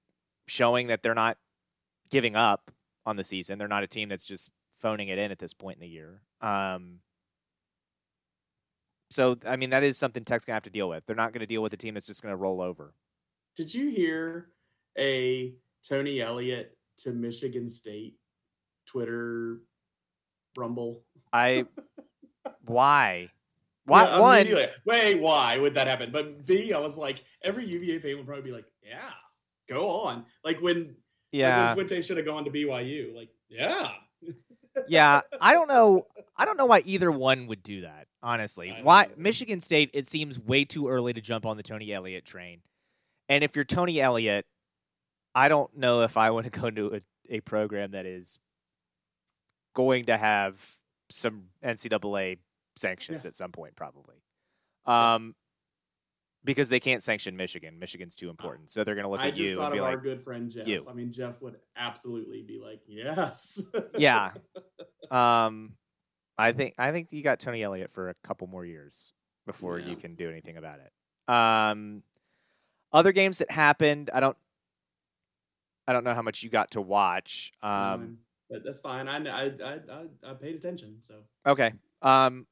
[0.48, 1.38] showing that they're not
[2.10, 2.72] giving up
[3.06, 3.58] on the season.
[3.58, 4.50] They're not a team that's just
[4.86, 6.22] phoning it in at this point in the year.
[6.42, 7.00] Um,
[9.10, 11.04] so I mean, that is something Tech's gonna have to deal with.
[11.08, 12.94] They're not going to deal with a team that's just going to roll over.
[13.56, 14.50] Did you hear
[14.96, 18.18] a Tony Elliott to Michigan State
[18.86, 19.62] Twitter
[20.56, 21.02] rumble?
[21.34, 21.66] I
[22.66, 23.32] why?
[23.86, 24.48] Why yeah, one?
[24.86, 26.12] Wait, why would that happen?
[26.12, 29.12] But B, I was like, every UVA fan would probably be like, "Yeah,
[29.68, 30.96] go on." Like when,
[31.32, 33.16] yeah, like when Fuente should have gone to BYU.
[33.16, 33.90] Like, yeah,
[34.88, 35.22] yeah.
[35.40, 36.08] I don't know.
[36.38, 38.08] I don't know why either one would do that.
[38.22, 39.92] Honestly, why Michigan State?
[39.94, 42.62] It seems way too early to jump on the Tony Elliott train.
[43.30, 44.46] And if you're Tony Elliott,
[45.34, 48.40] I don't know if I want to go to a, a program that is
[49.76, 50.64] going to have
[51.10, 52.40] some NCAA
[52.76, 53.28] sanctions yeah.
[53.28, 54.16] at some point, probably.
[54.86, 55.36] Um,
[56.46, 57.78] because they can't sanction Michigan.
[57.80, 59.46] Michigan's too important, so they're going to look I at you.
[59.46, 60.68] I just thought of our good friend Jeff.
[60.68, 60.86] You.
[60.88, 63.64] I mean, Jeff would absolutely be like, "Yes."
[63.98, 64.32] yeah.
[65.12, 65.74] Um,
[66.36, 69.14] I think I think you got Tony Elliott for a couple more years
[69.46, 69.90] before yeah.
[69.90, 71.32] you can do anything about it.
[71.32, 72.02] Um,
[72.92, 74.36] other games that happened, I don't,
[75.88, 77.54] I don't know how much you got to watch.
[77.62, 78.18] Um,
[78.50, 79.08] but that's fine.
[79.08, 79.80] I I I
[80.24, 80.98] I paid attention.
[81.02, 81.74] So okay.
[82.02, 82.48] Um,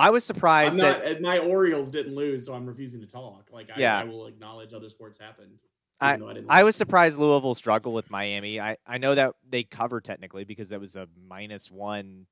[0.00, 3.50] I was surprised not, that my Orioles didn't lose, so I'm refusing to talk.
[3.52, 3.98] Like, I, yeah.
[3.98, 5.62] I will acknowledge other sports happened.
[6.00, 8.58] I, I, I was surprised Louisville struggled with Miami.
[8.58, 12.26] I, I know that they covered technically because that was a minus one.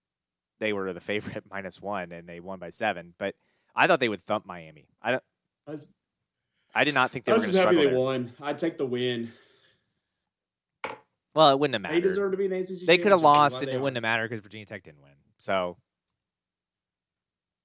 [0.58, 3.12] They were the favorite minus one, and they won by seven.
[3.18, 3.34] But
[3.76, 4.88] I thought they would thump Miami.
[5.02, 5.22] I don't.
[5.66, 5.90] I, was,
[6.74, 7.82] I did not think they I were going to struggle.
[7.82, 7.98] They there.
[7.98, 8.32] won.
[8.40, 9.30] I'd take the win.
[11.34, 11.96] Well, it wouldn't have mattered.
[11.96, 12.86] They deserve to be in the ACC.
[12.86, 15.12] They could have lost, and it wouldn't have mattered because Virginia Tech didn't win.
[15.36, 15.76] So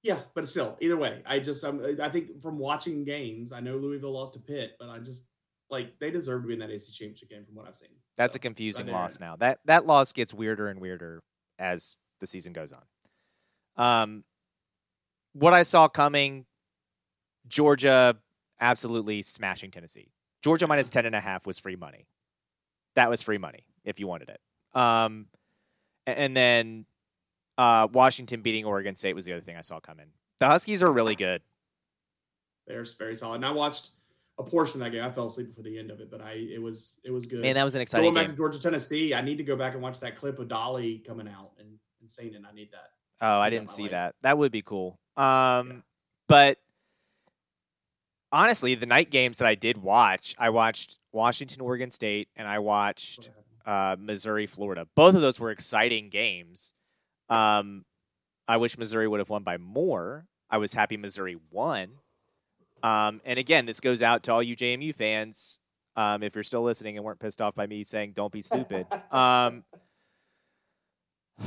[0.04, 3.76] yeah, but still, either way, I just um, I think from watching games, I know
[3.76, 5.24] Louisville lost to Pitt, but I just
[5.70, 7.88] like they deserve to be in that AC championship game from what I've seen.
[8.14, 9.36] That's so, a confusing loss now.
[9.36, 11.22] That that loss gets weirder and weirder
[11.58, 12.82] as the season goes on.
[13.76, 14.24] Um,
[15.32, 16.44] what I saw coming,
[17.48, 18.14] Georgia
[18.60, 20.12] absolutely smashing Tennessee.
[20.42, 22.06] Georgia minus ten and a half was free money.
[22.94, 24.78] That was free money if you wanted it.
[24.78, 25.28] Um,
[26.06, 26.84] and then
[27.58, 30.06] uh, Washington beating Oregon State was the other thing I saw coming.
[30.38, 31.42] The Huskies are really good.
[32.66, 33.36] They're very solid.
[33.36, 33.90] And I watched
[34.38, 35.04] a portion of that game.
[35.04, 37.40] I fell asleep before the end of it, but I it was it was good.
[37.42, 38.32] Man, that was an exciting Going back game.
[38.32, 41.28] to Georgia Tennessee, I need to go back and watch that clip of Dolly coming
[41.28, 41.68] out and,
[42.00, 42.42] and saying it.
[42.48, 42.90] I need that.
[43.20, 43.90] Oh, I didn't see life.
[43.92, 44.14] that.
[44.22, 44.98] That would be cool.
[45.16, 45.24] Um,
[45.68, 45.74] yeah.
[46.28, 46.58] but
[48.32, 52.58] honestly, the night games that I did watch, I watched Washington, Oregon State, and I
[52.58, 53.30] watched
[53.64, 54.86] uh, Missouri, Florida.
[54.96, 56.74] Both of those were exciting games.
[57.34, 57.84] Um,
[58.46, 60.26] I wish Missouri would have won by more.
[60.50, 61.88] I was happy Missouri won.
[62.82, 65.58] Um, and again, this goes out to all you JMU fans.
[65.96, 68.86] Um, if you're still listening and weren't pissed off by me saying "Don't be stupid,"
[69.10, 69.64] um,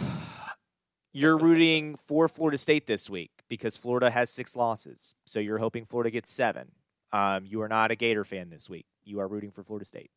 [1.14, 5.16] you're rooting for Florida State this week because Florida has six losses.
[5.26, 6.72] So you're hoping Florida gets seven.
[7.12, 8.86] Um, you are not a Gator fan this week.
[9.04, 10.12] You are rooting for Florida State.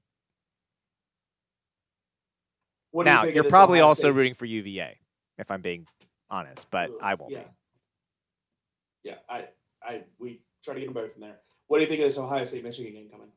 [2.92, 4.14] What now you are probably also State?
[4.14, 4.96] rooting for UVA
[5.40, 5.86] if I'm being
[6.30, 7.38] honest, but I won't yeah.
[7.38, 7.44] be.
[9.02, 9.48] Yeah, I,
[9.82, 11.36] I, we try to get them both from there.
[11.66, 13.28] What do you think of this Ohio State Michigan game coming?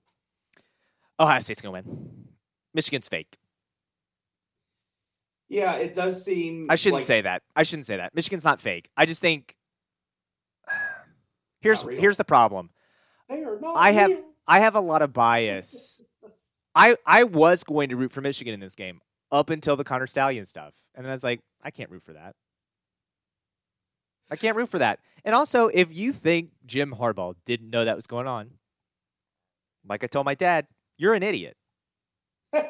[1.19, 2.25] Ohio State's gonna win.
[2.73, 3.37] Michigan's fake.
[5.47, 6.67] Yeah, it does seem.
[6.69, 7.03] I shouldn't like...
[7.03, 7.43] say that.
[7.55, 8.13] I shouldn't say that.
[8.15, 8.89] Michigan's not fake.
[8.97, 9.55] I just think.
[11.61, 12.71] Here's here's the problem.
[13.29, 14.11] I have.
[14.45, 16.01] I have a lot of bias.
[16.75, 18.99] I I was going to root for Michigan in this game
[19.33, 20.75] up until the Connor Stalions stuff.
[20.95, 22.35] And then I was like, I can't root for that.
[24.29, 24.99] I can't root for that.
[25.25, 28.51] And also, if you think Jim Harbaugh didn't know that was going on,
[29.87, 30.67] like I told my dad,
[30.97, 31.57] you're an idiot.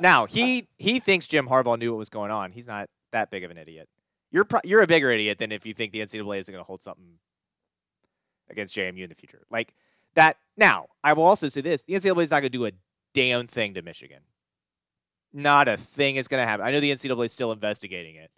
[0.00, 2.52] now he he thinks Jim Harbaugh knew what was going on.
[2.52, 3.88] He's not that big of an idiot.
[4.30, 6.66] You're pro- you're a bigger idiot than if you think the NCAA isn't going to
[6.66, 7.18] hold something
[8.50, 9.42] against JMU in the future.
[9.50, 9.74] Like
[10.14, 12.72] That now, I will also say this: the NCAA is not going to do a
[13.14, 14.20] damn thing to Michigan.
[15.32, 16.66] Not a thing is going to happen.
[16.66, 18.30] I know the NCAA is still investigating it.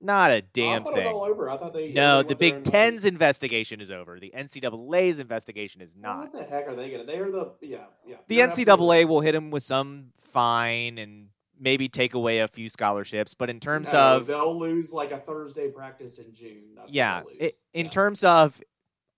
[0.00, 1.06] Not a damn thing.
[1.06, 1.48] All over.
[1.48, 1.92] I thought they.
[1.92, 4.18] No, the Big Ten's investigation is over.
[4.18, 6.18] The NCAA's investigation is not.
[6.18, 7.04] What the heck are they gonna?
[7.04, 8.16] They are the yeah yeah.
[8.26, 8.74] The You're absolutely
[9.04, 11.28] NCAA will hit him with some fine and
[11.60, 13.34] maybe take away a few scholarships.
[13.34, 16.74] But in terms No, of they'll lose like a Thursday practice in June.
[16.74, 17.38] That's yeah, they'll lose.
[17.40, 17.90] i- in Yeah.
[17.92, 18.60] terms of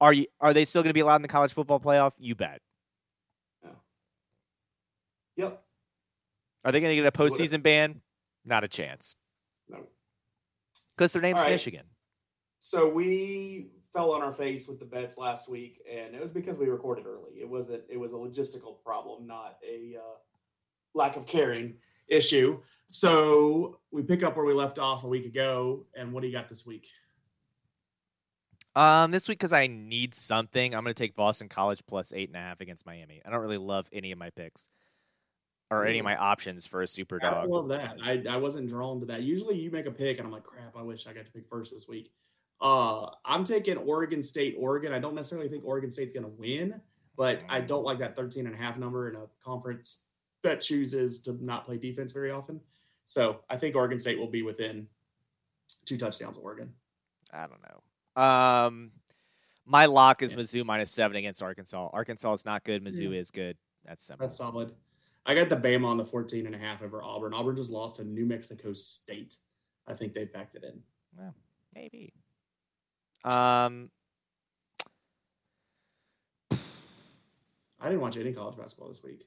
[0.03, 2.13] are you are they still going to be allowed in the college football playoff?
[2.19, 2.61] You bet.
[5.37, 5.64] Yep.
[6.65, 8.01] Are they going to get a postseason ban?
[8.45, 9.15] Not a chance.
[9.69, 9.79] No.
[10.97, 11.51] Because their name's right.
[11.51, 11.85] Michigan.
[12.59, 16.59] So we fell on our face with the bets last week, and it was because
[16.59, 17.33] we recorded early.
[17.41, 17.83] It wasn't.
[17.89, 20.17] It was a logistical problem, not a uh,
[20.95, 21.75] lack of caring
[22.09, 22.61] issue.
[22.87, 25.87] So we pick up where we left off a week ago.
[25.97, 26.87] And what do you got this week?
[28.77, 32.29] Um, this week because I need something, I'm going to take Boston College plus eight
[32.29, 33.23] and a half against Miami.
[33.25, 34.69] I don't really love any of my picks
[35.81, 37.43] or any of my options for a super dog.
[37.43, 37.97] don't love that.
[38.03, 39.23] I, I wasn't drawn to that.
[39.23, 40.77] Usually you make a pick, and I'm like, crap.
[40.77, 42.11] I wish I got to pick first this week.
[42.61, 44.93] Uh, I'm taking Oregon State, Oregon.
[44.93, 46.81] I don't necessarily think Oregon State's going to win,
[47.17, 50.05] but I don't like that 13 and a half number in a conference
[50.43, 52.61] that chooses to not play defense very often.
[53.07, 54.87] So I think Oregon State will be within
[55.85, 56.73] two touchdowns of Oregon.
[57.33, 58.23] I don't know.
[58.23, 58.93] Um,
[59.67, 60.39] my lock is Yeah.
[60.39, 61.89] Mizzou minus seven against Arkansas.
[61.93, 62.83] Arkansas is not good.
[62.85, 63.19] Mizzou Yeah.
[63.21, 63.57] is good.
[63.85, 64.25] That's simple.
[64.27, 64.75] That's solid.
[65.27, 67.33] I got the Bama on the 14 and a half over Auburn.
[67.33, 69.37] Auburn just lost to New Mexico State.
[69.87, 70.81] I think they backed it in.
[71.75, 72.13] Maybe.
[73.25, 73.91] Um,
[77.81, 79.25] I didn't watch any college basketball this week.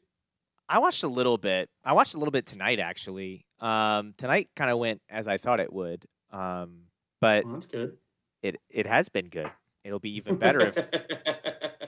[0.69, 1.69] I watched a little bit.
[1.83, 3.45] I watched a little bit tonight, actually.
[3.59, 6.05] Um, tonight kind of went as I thought it would.
[6.31, 6.81] Um,
[7.21, 7.97] but Well, that's good.
[8.43, 9.49] it it has been good.
[9.83, 10.89] It'll be even better if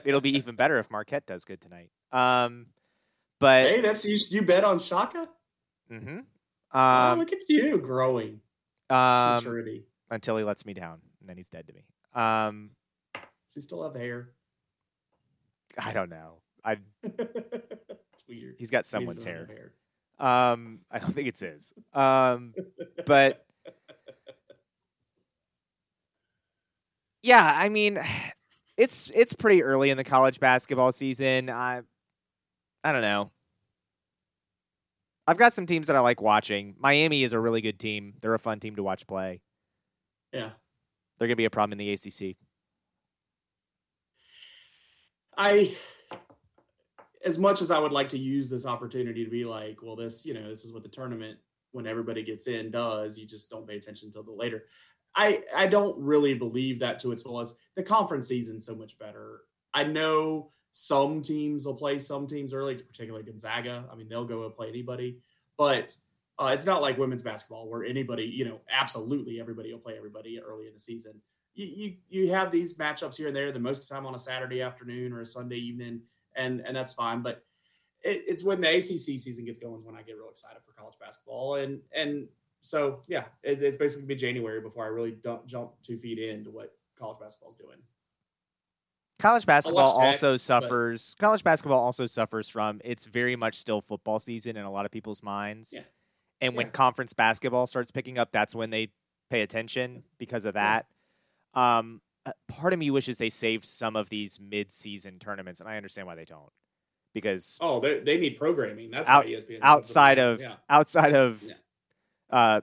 [0.04, 1.90] it'll be even better if Marquette does good tonight.
[2.10, 2.66] Um,
[3.40, 4.18] but hey, that's you.
[4.28, 5.28] You bet on Shaka.
[5.90, 6.18] Mm-hmm.
[6.72, 8.40] oh, um, look at you growing
[8.88, 9.84] um, maturity.
[10.10, 11.84] until he lets me down, and then he's dead to me.
[12.14, 12.70] Um,
[13.14, 14.30] Does he still have hair?
[15.78, 16.38] I don't know.
[16.64, 18.56] I it's weird.
[18.58, 19.72] he's got someone's doesn't have hair.
[20.18, 21.72] Um, I don't think it's his.
[21.94, 22.54] Um,
[23.06, 23.46] but
[27.22, 27.98] yeah, I mean,
[28.76, 31.48] it's it's pretty early in the college basketball season.
[31.48, 31.82] I
[32.82, 33.30] I don't know.
[35.26, 36.74] I've got some teams that I like watching.
[36.78, 38.14] Miami is a really good team.
[38.20, 39.42] They're a fun team to watch play.
[40.32, 40.50] Yeah.
[41.18, 42.36] They're going to be a problem in the ACC.
[45.36, 45.74] I,
[47.24, 50.26] as much as I would like to use this opportunity to be like, well, this,
[50.26, 51.38] you know, this is what the tournament
[51.72, 53.18] when everybody gets in does.
[53.18, 54.64] You just don't pay attention until the later.
[55.14, 57.56] I I don't really believe that to its fullest.
[57.76, 59.42] The conference season's so much better.
[59.74, 63.84] I know some teams will play some teams early, particularly Gonzaga.
[63.90, 65.18] I mean, they'll go and play anybody,
[65.56, 65.96] but
[66.38, 70.40] uh, it's not like women's basketball where anybody, you know, absolutely everybody will play everybody
[70.40, 71.20] early in the season.
[71.54, 74.14] You, you you have these matchups here and there, the most of the time on
[74.14, 76.00] a Saturday afternoon or a Sunday evening,
[76.36, 77.22] and and that's fine.
[77.22, 77.44] But
[78.02, 80.72] it, it's when the ACC season gets going is when I get real excited for
[80.72, 82.28] college basketball, and and
[82.60, 85.16] so yeah, it, it's basically be January before I really
[85.46, 87.78] jump two feet into what college basketball is doing.
[89.20, 91.14] College basketball Tech, also suffers.
[91.20, 94.90] College basketball also suffers from it's very much still football season in a lot of
[94.90, 95.72] people's minds.
[95.76, 95.82] Yeah.
[96.40, 98.88] And when conference basketball starts picking up, that's when they
[99.28, 100.86] pay attention because of that.
[101.54, 105.76] Um, uh, part of me wishes they saved some of these mid-season tournaments, and I
[105.76, 106.50] understand why they don't.
[107.12, 108.90] Because Oh, they, they need programming.
[108.90, 109.26] That's Out-
[109.60, 110.54] outside of yeah.
[110.68, 111.54] outside of, Yeah.
[112.30, 112.60] uh,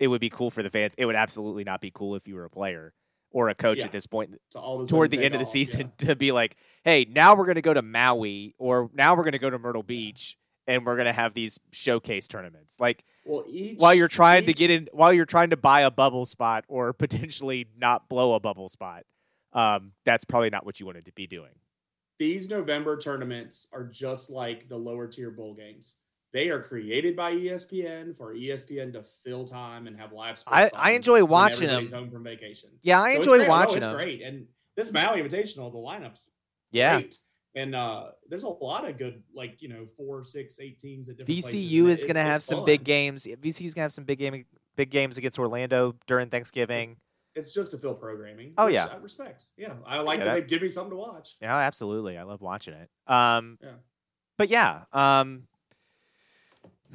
[0.00, 0.94] it would be cool for the fans.
[0.98, 2.92] It would absolutely not be cool if you were a player
[3.32, 3.86] or a coach Yeah.
[3.86, 7.06] at this point So toward the end of the off, season to be like, hey,
[7.10, 9.82] now we're going to go to Maui or now we're going to go to Myrtle
[9.82, 12.78] Beach and we're going to have these showcase tournaments.
[12.78, 15.90] Like Well, each while you're trying to get in, while you're trying to buy a
[15.90, 19.04] bubble spot or potentially not blow a bubble spot,
[19.52, 21.50] um, that's probably not what you wanted to be doing.
[22.18, 25.96] these November tournaments are just like the lower tier bowl games.
[26.32, 30.72] They are created by ESPN for ESPN to fill time and have live sports.
[30.74, 31.86] I, I enjoy watching them.
[31.86, 32.70] home from vacation.
[32.82, 33.44] Yeah, I So enjoy.
[33.44, 33.94] Oh, watching them.
[33.94, 36.30] Great, and this Maui Invitational, the lineups
[36.70, 37.18] Yeah, great.
[37.54, 41.18] And uh, there's a lot of good, like you know, four, six, eight teams at
[41.18, 42.64] different places, VCU is going to have some fun.
[42.66, 43.26] big games.
[43.26, 46.96] VCU is going to have some big game, big games against Orlando during Thanksgiving.
[47.34, 48.54] It's just to fill programming.
[48.56, 48.88] Oh, yeah.
[48.90, 49.48] I respect.
[49.58, 51.36] Yeah, I like Yeah, that that- they give me something to watch.
[51.42, 52.16] Yeah, absolutely.
[52.16, 52.88] I love watching it.
[53.06, 53.72] Um, Yeah.
[54.38, 55.42] but yeah, um,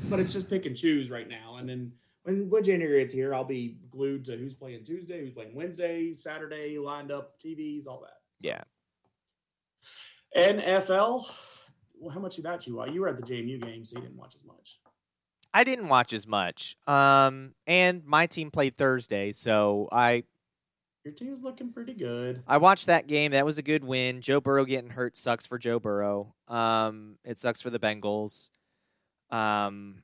[0.09, 1.57] But it's just pick and choose right now.
[1.57, 1.91] And then
[2.23, 6.13] when when January gets here, I'll be glued to who's playing Tuesday, who's playing Wednesday,
[6.13, 8.19] Saturday, lined up TVs, all that.
[8.39, 8.61] yeah.
[10.35, 11.23] NFL.
[11.99, 12.91] Well, how much of that you watch?
[12.91, 14.79] You were at the JMU game, so you didn't watch as much.
[15.53, 16.75] I didn't watch as much.
[16.85, 20.23] Um, and my team played Thursday, so I
[21.03, 22.43] Your team's looking pretty good.
[22.47, 23.31] I watched that game.
[23.31, 24.21] That was a good win.
[24.21, 26.35] Joe Burrow getting hurt sucks for Joe Burrow.
[26.47, 28.51] Um, it sucks for the Bengals.
[29.29, 30.03] Um,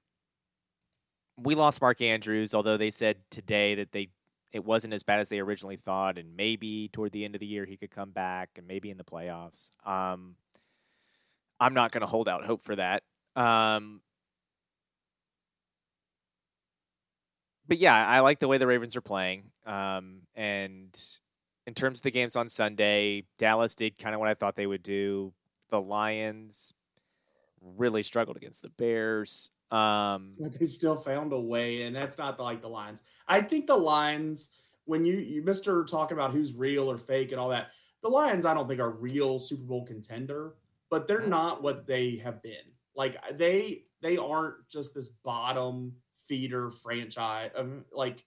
[1.37, 4.09] we lost Mark Andrews, although they said today that they
[4.51, 7.47] it wasn't as bad as they originally thought, and maybe toward the end of the
[7.47, 9.71] year he could come back, and maybe in the playoffs.
[9.83, 10.35] Um,
[11.59, 13.01] I'm not going to hold out hope for that.
[13.35, 14.01] Um,
[17.67, 19.45] but yeah, I like the way the Ravens are playing.
[19.65, 20.93] Um, and
[21.65, 24.67] in terms of the games on Sunday, Dallas did kind of what I thought they
[24.67, 25.33] would do.
[25.69, 26.73] The Lions
[27.77, 29.51] really struggled against the Bears.
[29.71, 33.01] Um, but they still found a way, and that's not like the Lions.
[33.27, 34.51] I think the Lions,
[34.85, 37.69] when you you Mister talking about who's real or fake and all that,
[38.01, 40.55] the Lions I don't think are real Super Bowl contender,
[40.89, 42.73] but they're not what they have been.
[42.95, 45.93] Like they they aren't just this bottom
[46.27, 47.49] feeder franchise.
[47.55, 48.23] Um, like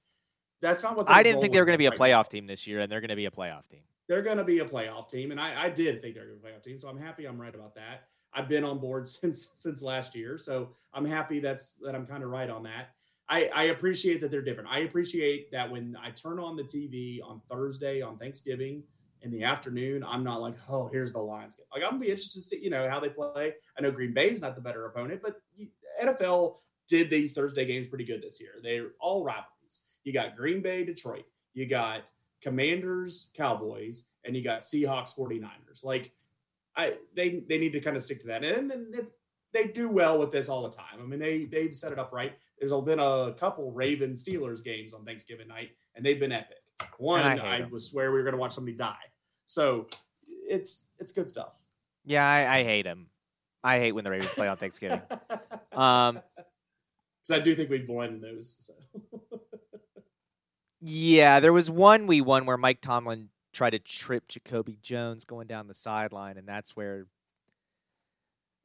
[0.61, 2.67] that's not what I didn't think they were going to be a playoff team this
[2.67, 3.83] year, and they're going to be a playoff team.
[4.09, 6.43] They're going to be a playoff team, and I, I did think they're going to
[6.43, 8.09] be a playoff team, so I'm happy I'm right about that.
[8.33, 12.23] I've been on board since since last year, so I'm happy that's that I'm kind
[12.23, 12.91] of right on that.
[13.29, 14.71] I, I appreciate that they're different.
[14.71, 18.85] I appreciate that when I turn on the TV on Thursday on Thanksgiving
[19.23, 21.57] in the afternoon, I'm not like, oh, here's the Lions.
[21.73, 23.55] Like I'm gonna be interested to see, you know, how they play.
[23.77, 25.41] I know Green Bay's not the better opponent, but
[26.03, 28.53] NFL did these Thursday games pretty good this year.
[28.63, 29.83] They're all rivalries.
[30.05, 31.25] You got Green Bay, Detroit.
[31.53, 32.13] You got
[32.43, 35.85] Commanders, Cowboys, and you got Seahawks, 49ers.
[35.85, 36.13] Like
[36.77, 38.45] I they they need to kind of stick to that.
[38.45, 39.07] And, and if
[39.53, 41.01] they do well with this all the time.
[41.01, 42.33] I mean, they they've set it up right.
[42.59, 46.59] There's been a couple Raven Steelers games on Thanksgiving night, and they've been epic.
[46.99, 48.95] One, I, I was swear we were going to watch somebody die.
[49.47, 49.87] So
[50.23, 51.63] it's it's good stuff.
[52.05, 53.09] Yeah, I, I hate him.
[53.65, 55.03] I hate when the Ravens play on Thanksgiving.
[55.73, 56.21] um,
[57.27, 58.57] because I do think we've won those.
[58.61, 58.75] So.
[60.81, 65.47] yeah, there was one we won where Mike Tomlin tried to trip Jacoby Jones going
[65.47, 67.07] down the sideline, and that's where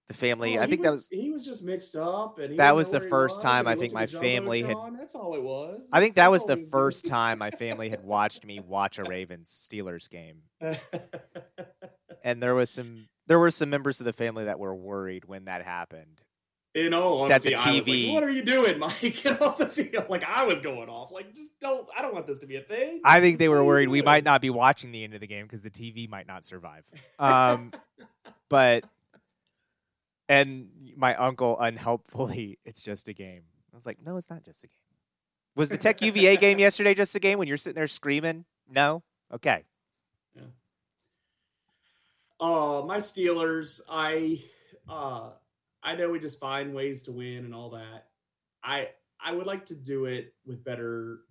[0.08, 0.58] the family.
[0.58, 3.00] Oh, I think was, that was he was just mixed up, and that was the
[3.00, 4.76] first was, time I think my family had.
[5.00, 5.90] That's all it was.
[5.94, 9.50] I think that was the first time my family had watched me watch a Ravens
[9.50, 10.42] Steelers game,
[12.24, 15.46] and there was some there were some members of the family that were worried when
[15.46, 16.22] that happened
[16.74, 19.00] in all honesty, I was like, "What are you doing, Mike?
[19.02, 21.12] Get off the field!" Like I was going off.
[21.12, 21.88] Like, just don't.
[21.98, 23.02] I don't want this to be a thing.
[23.04, 25.46] I think they were worried we might not be watching the end of the game
[25.46, 26.84] because the TV might not survive.
[27.20, 27.72] Um,
[28.50, 28.86] but
[30.30, 33.44] and my uncle unhelpfully, it's just a game.
[33.74, 34.76] I was like, no, it's not just a game.
[35.56, 38.46] Was the Tech UVA game yesterday just a game when you're sitting there screaming?
[38.70, 39.04] No.
[39.34, 39.66] Okay.
[40.34, 40.44] Yeah.
[42.40, 43.82] Uh, my Steelers.
[43.90, 44.42] I
[44.88, 45.32] uh
[45.84, 48.08] I know we just find ways to win and all that.
[48.64, 51.22] I I would like to do it with better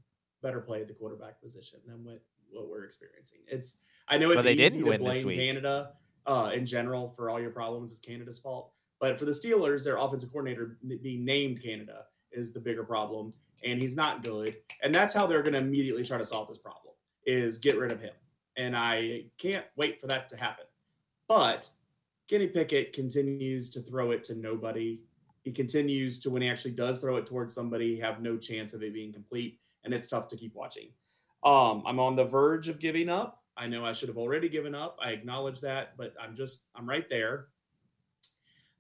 [0.43, 2.23] better play at the quarterback position than what
[2.53, 3.41] what we're experiencing.
[3.47, 3.79] It's
[4.09, 5.93] I know it's easy to blame Canada
[6.27, 7.93] uh, in general for all your problems.
[7.93, 12.61] It's Canada's fault, but for the Steelers, their offensive coordinator being named Canada is the
[12.61, 13.33] bigger problem,
[13.65, 14.57] and he's not good.
[14.83, 16.95] And that's how they're going to immediately try to solve this problem:
[17.25, 18.15] is get rid of him.
[18.57, 20.67] And I can't wait for that to happen.
[21.29, 21.71] But
[22.31, 25.01] Kenny Pickett continues to throw it to nobody.
[25.43, 28.85] He continues to, when he actually does throw it towards somebody, have no chance of
[28.85, 30.91] it being complete, and it's tough to keep watching.
[31.43, 33.43] Um, I'm on the verge of giving up.
[33.57, 34.97] I know I should have already given up.
[35.03, 37.49] I acknowledge that, but I'm just I'm right there.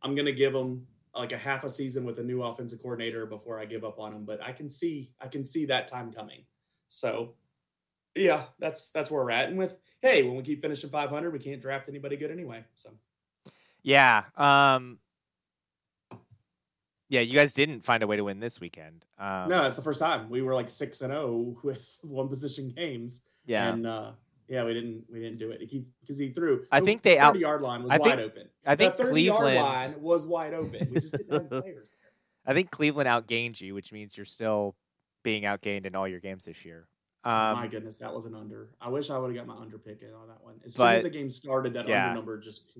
[0.00, 3.58] I'm gonna give him like a half a season with a new offensive coordinator before
[3.58, 4.24] I give up on him.
[4.24, 6.44] But I can see I can see that time coming.
[6.88, 7.34] So
[8.14, 9.48] yeah, that's that's where we're at.
[9.48, 12.64] And with hey, when we keep finishing 500, we can't draft anybody good anyway.
[12.74, 12.90] So
[13.82, 14.24] yeah.
[14.36, 14.98] Um,
[17.08, 19.04] yeah, you guys didn't find a way to win this weekend.
[19.18, 22.28] Um, no, it's the first time we were like six and zero oh with one
[22.28, 23.22] position games.
[23.46, 24.12] Yeah, and uh,
[24.48, 26.64] yeah, we didn't we didn't do it because he, he, threw.
[26.70, 28.48] I think they out yard line was I wide think, open.
[28.64, 30.88] I think the 30 Cleveland line was wide open.
[30.92, 31.88] We just didn't have players.
[32.46, 34.74] I think Cleveland outgained you, which means you're still
[35.22, 36.88] being outgained in all your games this year.
[37.22, 38.70] Um, my goodness, that was an under.
[38.80, 40.54] I wish I would have got my under pick in on that one.
[40.64, 42.08] As but, soon as the game started, that yeah.
[42.08, 42.78] under number just flew